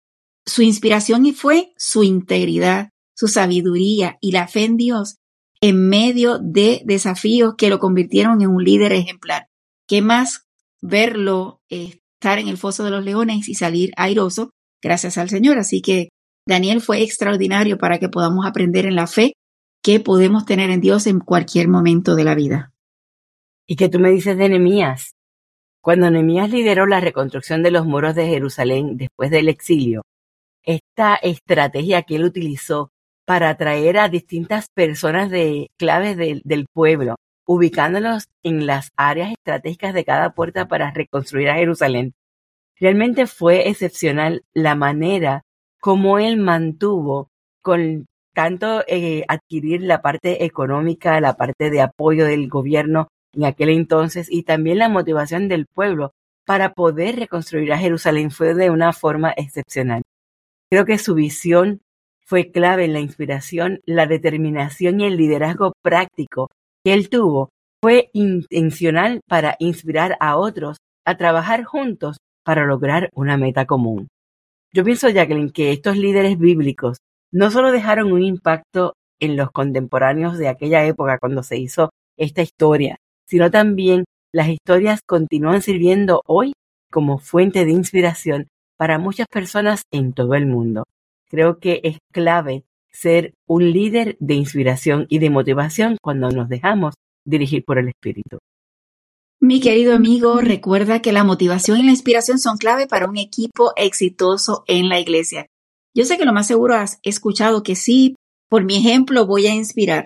su 0.45 0.61
inspiración 0.61 1.25
fue 1.33 1.73
su 1.77 2.03
integridad, 2.03 2.89
su 3.15 3.27
sabiduría 3.27 4.17
y 4.21 4.31
la 4.31 4.47
fe 4.47 4.65
en 4.65 4.77
Dios 4.77 5.17
en 5.61 5.87
medio 5.87 6.39
de 6.39 6.81
desafíos 6.85 7.55
que 7.57 7.69
lo 7.69 7.79
convirtieron 7.79 8.41
en 8.41 8.49
un 8.49 8.63
líder 8.63 8.91
ejemplar. 8.91 9.47
¿Qué 9.87 10.01
más 10.01 10.45
verlo 10.81 11.61
eh, 11.69 11.99
estar 12.15 12.39
en 12.39 12.47
el 12.47 12.57
foso 12.57 12.83
de 12.83 12.91
los 12.91 13.03
leones 13.03 13.47
y 13.47 13.55
salir 13.55 13.93
airoso 13.95 14.51
gracias 14.81 15.17
al 15.17 15.29
Señor? 15.29 15.57
Así 15.57 15.81
que 15.81 16.09
Daniel 16.45 16.81
fue 16.81 17.01
extraordinario 17.01 17.77
para 17.77 17.99
que 17.99 18.09
podamos 18.09 18.45
aprender 18.45 18.85
en 18.85 18.95
la 18.95 19.07
fe 19.07 19.33
que 19.81 19.99
podemos 19.99 20.45
tener 20.45 20.69
en 20.69 20.81
Dios 20.81 21.07
en 21.07 21.19
cualquier 21.19 21.67
momento 21.67 22.15
de 22.15 22.23
la 22.23 22.35
vida. 22.35 22.73
¿Y 23.67 23.75
qué 23.75 23.89
tú 23.89 23.99
me 23.99 24.11
dices 24.11 24.37
de 24.37 24.49
Nehemías? 24.49 25.15
Cuando 25.81 26.09
Nehemías 26.09 26.49
lideró 26.49 26.85
la 26.85 26.99
reconstrucción 26.99 27.63
de 27.63 27.71
los 27.71 27.85
muros 27.85 28.15
de 28.15 28.27
Jerusalén 28.27 28.97
después 28.97 29.29
del 29.31 29.49
exilio, 29.49 30.01
esta 30.63 31.15
estrategia 31.15 32.03
que 32.03 32.15
él 32.15 32.23
utilizó 32.23 32.92
para 33.25 33.49
atraer 33.49 33.97
a 33.97 34.09
distintas 34.09 34.67
personas 34.73 35.29
de 35.29 35.69
claves 35.77 36.17
del 36.17 36.65
pueblo, 36.73 37.15
ubicándolos 37.45 38.27
en 38.43 38.65
las 38.65 38.91
áreas 38.95 39.31
estratégicas 39.31 39.93
de 39.93 40.05
cada 40.05 40.31
puerta 40.33 40.67
para 40.67 40.91
reconstruir 40.91 41.49
a 41.49 41.55
Jerusalén. 41.55 42.13
Realmente 42.79 43.27
fue 43.27 43.69
excepcional 43.69 44.43
la 44.53 44.75
manera 44.75 45.43
como 45.79 46.19
él 46.19 46.37
mantuvo 46.37 47.29
con 47.61 48.05
tanto 48.33 48.83
eh, 48.87 49.23
adquirir 49.27 49.81
la 49.81 50.01
parte 50.01 50.43
económica, 50.43 51.21
la 51.21 51.35
parte 51.35 51.69
de 51.69 51.81
apoyo 51.81 52.25
del 52.25 52.49
gobierno 52.49 53.07
en 53.33 53.45
aquel 53.45 53.69
entonces 53.69 54.27
y 54.29 54.43
también 54.43 54.79
la 54.79 54.89
motivación 54.89 55.47
del 55.47 55.65
pueblo 55.65 56.13
para 56.45 56.73
poder 56.73 57.17
reconstruir 57.17 57.71
a 57.71 57.77
Jerusalén 57.77 58.31
fue 58.31 58.53
de 58.53 58.69
una 58.69 58.91
forma 58.91 59.33
excepcional. 59.35 60.01
Creo 60.69 60.85
que 60.85 60.97
su 60.97 61.15
visión 61.15 61.81
fue 62.25 62.51
clave 62.51 62.85
en 62.85 62.93
la 62.93 62.99
inspiración, 62.99 63.81
la 63.85 64.05
determinación 64.05 65.01
y 65.01 65.05
el 65.05 65.17
liderazgo 65.17 65.73
práctico 65.81 66.49
que 66.83 66.93
él 66.93 67.09
tuvo. 67.09 67.49
Fue 67.81 68.09
intencional 68.13 69.21
para 69.27 69.55
inspirar 69.59 70.15
a 70.19 70.37
otros 70.37 70.77
a 71.05 71.17
trabajar 71.17 71.63
juntos 71.63 72.17
para 72.45 72.65
lograr 72.65 73.09
una 73.13 73.37
meta 73.37 73.65
común. 73.65 74.07
Yo 74.73 74.83
pienso, 74.83 75.09
Jacqueline, 75.09 75.51
que 75.51 75.71
estos 75.71 75.97
líderes 75.97 76.37
bíblicos 76.37 76.97
no 77.31 77.51
solo 77.51 77.71
dejaron 77.71 78.11
un 78.11 78.23
impacto 78.23 78.93
en 79.19 79.37
los 79.37 79.51
contemporáneos 79.51 80.37
de 80.37 80.47
aquella 80.47 80.85
época 80.85 81.17
cuando 81.19 81.43
se 81.43 81.57
hizo 81.57 81.89
esta 82.17 82.41
historia, 82.41 82.97
sino 83.27 83.51
también 83.51 84.05
las 84.33 84.47
historias 84.49 85.01
continúan 85.05 85.61
sirviendo 85.61 86.21
hoy 86.25 86.53
como 86.91 87.17
fuente 87.19 87.65
de 87.65 87.71
inspiración 87.71 88.47
para 88.77 88.99
muchas 88.99 89.27
personas 89.27 89.83
en 89.91 90.13
todo 90.13 90.35
el 90.35 90.45
mundo. 90.45 90.83
Creo 91.33 91.57
que 91.57 91.81
es 91.83 91.97
clave 92.11 92.63
ser 92.91 93.33
un 93.47 93.71
líder 93.71 94.17
de 94.19 94.35
inspiración 94.35 95.07
y 95.09 95.17
de 95.17 95.31
motivación 95.31 95.97
cuando 95.99 96.29
nos 96.29 96.47
dejamos 96.47 96.93
dirigir 97.25 97.63
por 97.65 97.79
el 97.79 97.87
Espíritu. 97.87 98.37
Mi 99.41 99.59
querido 99.59 99.95
amigo, 99.95 100.41
recuerda 100.41 101.01
que 101.01 101.11
la 101.11 101.23
motivación 101.23 101.79
y 101.79 101.83
la 101.83 101.89
inspiración 101.89 102.37
son 102.37 102.57
clave 102.57 102.85
para 102.85 103.09
un 103.09 103.17
equipo 103.17 103.73
exitoso 103.77 104.63
en 104.67 104.89
la 104.89 104.99
iglesia. 104.99 105.47
Yo 105.95 106.05
sé 106.05 106.19
que 106.19 106.25
lo 106.25 106.33
más 106.33 106.45
seguro 106.45 106.75
has 106.75 106.99
escuchado 107.01 107.63
que 107.63 107.75
sí, 107.75 108.15
por 108.47 108.63
mi 108.63 108.77
ejemplo 108.77 109.25
voy 109.25 109.47
a 109.47 109.55
inspirar. 109.55 110.05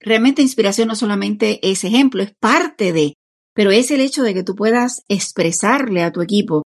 Realmente 0.00 0.42
inspiración 0.42 0.88
no 0.88 0.96
solamente 0.96 1.60
es 1.62 1.82
ejemplo, 1.82 2.22
es 2.22 2.34
parte 2.38 2.92
de, 2.92 3.14
pero 3.54 3.70
es 3.70 3.90
el 3.90 4.02
hecho 4.02 4.22
de 4.22 4.34
que 4.34 4.44
tú 4.44 4.54
puedas 4.54 5.02
expresarle 5.08 6.02
a 6.02 6.12
tu 6.12 6.20
equipo 6.20 6.62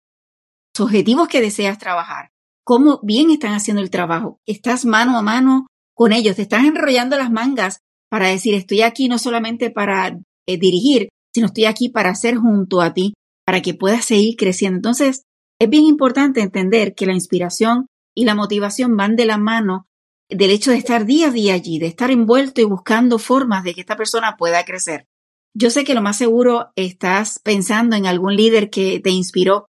los 0.78 0.86
objetivos 0.86 1.26
que 1.26 1.40
deseas 1.40 1.78
trabajar, 1.78 2.28
cómo 2.68 3.00
bien 3.02 3.30
están 3.30 3.54
haciendo 3.54 3.80
el 3.80 3.88
trabajo. 3.88 4.42
Estás 4.44 4.84
mano 4.84 5.16
a 5.16 5.22
mano 5.22 5.68
con 5.94 6.12
ellos, 6.12 6.36
te 6.36 6.42
estás 6.42 6.66
enrollando 6.66 7.16
las 7.16 7.30
mangas 7.30 7.80
para 8.10 8.28
decir, 8.28 8.54
estoy 8.54 8.82
aquí 8.82 9.08
no 9.08 9.16
solamente 9.16 9.70
para 9.70 10.18
eh, 10.46 10.58
dirigir, 10.58 11.08
sino 11.32 11.46
estoy 11.46 11.64
aquí 11.64 11.88
para 11.88 12.14
ser 12.14 12.36
junto 12.36 12.82
a 12.82 12.92
ti, 12.92 13.14
para 13.46 13.62
que 13.62 13.72
puedas 13.72 14.04
seguir 14.04 14.36
creciendo. 14.36 14.76
Entonces, 14.76 15.22
es 15.58 15.70
bien 15.70 15.84
importante 15.84 16.42
entender 16.42 16.94
que 16.94 17.06
la 17.06 17.14
inspiración 17.14 17.86
y 18.14 18.26
la 18.26 18.34
motivación 18.34 18.98
van 18.98 19.16
de 19.16 19.24
la 19.24 19.38
mano 19.38 19.86
del 20.28 20.50
hecho 20.50 20.70
de 20.70 20.76
estar 20.76 21.06
día 21.06 21.28
a 21.28 21.30
día 21.30 21.54
allí, 21.54 21.78
de 21.78 21.86
estar 21.86 22.10
envuelto 22.10 22.60
y 22.60 22.64
buscando 22.64 23.18
formas 23.18 23.64
de 23.64 23.72
que 23.72 23.80
esta 23.80 23.96
persona 23.96 24.36
pueda 24.36 24.66
crecer. 24.66 25.06
Yo 25.54 25.70
sé 25.70 25.84
que 25.84 25.94
lo 25.94 26.02
más 26.02 26.18
seguro 26.18 26.68
estás 26.76 27.38
pensando 27.42 27.96
en 27.96 28.04
algún 28.04 28.36
líder 28.36 28.68
que 28.68 29.00
te 29.00 29.08
inspiró 29.08 29.67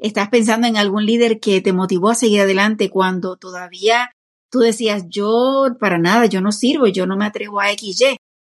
Estás 0.00 0.30
pensando 0.30 0.66
en 0.66 0.78
algún 0.78 1.04
líder 1.04 1.40
que 1.40 1.60
te 1.60 1.74
motivó 1.74 2.10
a 2.10 2.14
seguir 2.14 2.40
adelante 2.40 2.88
cuando 2.88 3.36
todavía 3.36 4.10
tú 4.50 4.60
decías, 4.60 5.04
yo 5.08 5.76
para 5.78 5.98
nada, 5.98 6.26
yo 6.26 6.40
no 6.40 6.52
sirvo, 6.52 6.86
yo 6.86 7.06
no 7.06 7.16
me 7.16 7.26
atrevo 7.26 7.60
a 7.60 7.68
XY. 7.68 8.16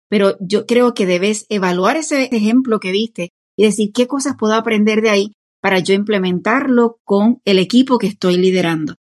Pero 0.09 0.37
yo 0.41 0.67
creo 0.67 0.95
que 0.95 1.05
debes 1.05 1.47
evaluar 1.49 1.97
ese 1.97 2.25
ejemplo 2.35 2.79
que 2.79 2.93
viste 2.93 3.31
y 3.57 3.65
decir 3.65 3.93
qué 3.93 4.07
cosas 4.07 4.37
puedo 4.39 4.55
aprender 4.55 5.03
de 5.03 5.11
ahí 5.11 5.33
para 5.61 5.81
yo 5.81 5.95
implementarlo 5.95 6.99
con 7.05 7.41
el 7.45 7.59
equipo 7.59 7.99
que 7.99 8.07
estoy 8.07 8.37
liderando. 8.37 8.95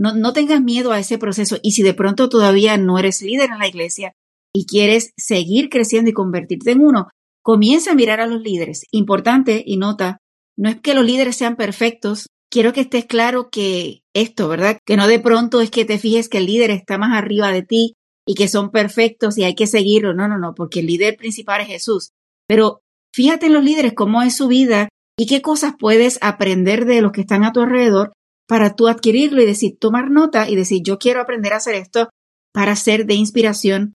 No, 0.00 0.14
no 0.14 0.32
tengas 0.32 0.60
miedo 0.60 0.90
a 0.90 0.98
ese 0.98 1.18
proceso 1.18 1.58
y 1.62 1.72
si 1.72 1.82
de 1.82 1.94
pronto 1.94 2.28
todavía 2.28 2.76
no 2.76 2.98
eres 2.98 3.22
líder 3.22 3.50
en 3.50 3.58
la 3.58 3.68
iglesia 3.68 4.12
y 4.52 4.66
quieres 4.66 5.12
seguir 5.16 5.68
creciendo 5.68 6.10
y 6.10 6.14
convertirte 6.14 6.72
en 6.72 6.80
uno, 6.80 7.08
comienza 7.42 7.92
a 7.92 7.94
mirar 7.94 8.20
a 8.20 8.26
los 8.26 8.40
líderes. 8.40 8.84
Importante 8.90 9.62
y 9.64 9.76
nota, 9.76 10.18
no 10.56 10.68
es 10.68 10.80
que 10.80 10.94
los 10.94 11.04
líderes 11.04 11.36
sean 11.36 11.56
perfectos. 11.56 12.28
Quiero 12.50 12.72
que 12.72 12.82
estés 12.82 13.06
claro 13.06 13.50
que 13.50 14.02
esto, 14.14 14.48
¿verdad? 14.48 14.78
Que 14.84 14.96
no 14.96 15.08
de 15.08 15.18
pronto 15.18 15.60
es 15.60 15.70
que 15.70 15.84
te 15.84 15.98
fijes 15.98 16.28
que 16.28 16.38
el 16.38 16.46
líder 16.46 16.70
está 16.70 16.98
más 16.98 17.16
arriba 17.16 17.50
de 17.50 17.62
ti 17.62 17.94
y 18.26 18.34
que 18.34 18.48
son 18.48 18.70
perfectos 18.70 19.36
y 19.36 19.44
hay 19.44 19.54
que 19.54 19.66
seguirlo. 19.66 20.14
No, 20.14 20.28
no, 20.28 20.38
no, 20.38 20.54
porque 20.54 20.80
el 20.80 20.86
líder 20.86 21.16
principal 21.16 21.60
es 21.62 21.68
Jesús. 21.68 22.10
Pero 22.46 22.80
fíjate 23.12 23.46
en 23.46 23.54
los 23.54 23.64
líderes, 23.64 23.94
cómo 23.94 24.22
es 24.22 24.36
su 24.36 24.48
vida 24.48 24.88
y 25.18 25.26
qué 25.26 25.42
cosas 25.42 25.74
puedes 25.78 26.18
aprender 26.22 26.84
de 26.84 27.00
los 27.00 27.12
que 27.12 27.22
están 27.22 27.44
a 27.44 27.52
tu 27.52 27.60
alrededor 27.60 28.12
para 28.46 28.74
tú 28.76 28.88
adquirirlo 28.88 29.42
y 29.42 29.46
decir, 29.46 29.78
tomar 29.78 30.10
nota 30.10 30.48
y 30.48 30.56
decir, 30.56 30.82
yo 30.84 30.98
quiero 30.98 31.20
aprender 31.20 31.52
a 31.52 31.56
hacer 31.56 31.74
esto 31.74 32.10
para 32.52 32.76
ser 32.76 33.06
de 33.06 33.14
inspiración 33.14 33.94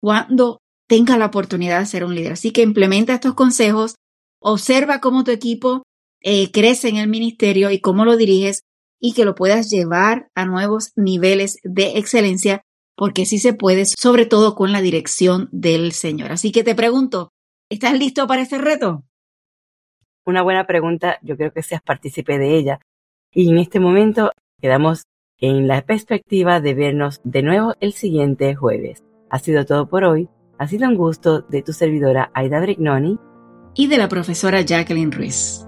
cuando 0.00 0.58
tenga 0.88 1.18
la 1.18 1.26
oportunidad 1.26 1.80
de 1.80 1.86
ser 1.86 2.04
un 2.04 2.14
líder. 2.14 2.32
Así 2.32 2.52
que 2.52 2.62
implementa 2.62 3.14
estos 3.14 3.34
consejos, 3.34 3.96
observa 4.40 5.00
cómo 5.00 5.24
tu 5.24 5.30
equipo 5.30 5.82
eh, 6.22 6.50
crece 6.50 6.88
en 6.88 6.96
el 6.96 7.08
ministerio 7.08 7.70
y 7.70 7.80
cómo 7.80 8.04
lo 8.04 8.16
diriges 8.16 8.64
y 9.00 9.14
que 9.14 9.24
lo 9.24 9.34
puedas 9.34 9.70
llevar 9.70 10.28
a 10.34 10.44
nuevos 10.44 10.92
niveles 10.96 11.58
de 11.62 11.98
excelencia, 11.98 12.62
porque 12.96 13.26
sí 13.26 13.38
se 13.38 13.52
puede, 13.52 13.84
sobre 13.86 14.26
todo 14.26 14.54
con 14.54 14.72
la 14.72 14.80
dirección 14.80 15.48
del 15.52 15.92
Señor. 15.92 16.32
Así 16.32 16.50
que 16.50 16.64
te 16.64 16.74
pregunto, 16.74 17.30
¿estás 17.70 17.96
listo 17.96 18.26
para 18.26 18.42
este 18.42 18.58
reto? 18.58 19.04
Una 20.26 20.42
buena 20.42 20.66
pregunta, 20.66 21.18
yo 21.22 21.36
creo 21.36 21.52
que 21.52 21.62
seas 21.62 21.80
partícipe 21.80 22.38
de 22.38 22.58
ella. 22.58 22.80
Y 23.32 23.50
en 23.50 23.58
este 23.58 23.78
momento 23.78 24.32
quedamos 24.60 25.04
en 25.38 25.68
la 25.68 25.82
perspectiva 25.82 26.60
de 26.60 26.74
vernos 26.74 27.20
de 27.24 27.42
nuevo 27.42 27.74
el 27.80 27.92
siguiente 27.92 28.54
jueves. 28.54 29.04
Ha 29.30 29.38
sido 29.38 29.64
todo 29.64 29.88
por 29.88 30.04
hoy. 30.04 30.28
Ha 30.58 30.66
sido 30.66 30.88
un 30.88 30.96
gusto 30.96 31.42
de 31.42 31.62
tu 31.62 31.72
servidora 31.72 32.32
Aida 32.34 32.60
Brignoni 32.60 33.18
y 33.74 33.86
de 33.86 33.98
la 33.98 34.08
profesora 34.08 34.60
Jacqueline 34.62 35.12
Ruiz. 35.12 35.67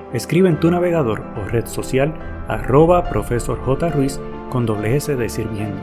escribe 0.13 0.49
en 0.49 0.59
tu 0.59 0.69
navegador 0.69 1.23
o 1.37 1.47
red 1.49 1.65
social 1.65 2.13
arroba 2.47 3.09
profesor 3.09 3.59
J. 3.59 3.89
Ruiz 3.89 4.19
con 4.49 4.65
doble 4.65 4.95
S 4.95 5.15
de 5.15 5.29
sirviendo. 5.29 5.79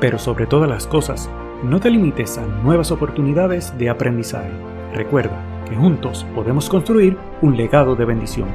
Pero 0.00 0.18
sobre 0.18 0.46
todas 0.46 0.68
las 0.68 0.86
cosas, 0.86 1.30
no 1.62 1.80
te 1.80 1.90
limites 1.90 2.38
a 2.38 2.46
nuevas 2.46 2.90
oportunidades 2.90 3.76
de 3.78 3.90
aprendizaje. 3.90 4.50
Recuerda 4.94 5.44
que 5.68 5.76
juntos 5.76 6.26
podemos 6.34 6.68
construir 6.68 7.16
un 7.42 7.56
legado 7.56 7.96
de 7.96 8.04
bendición. 8.04 8.48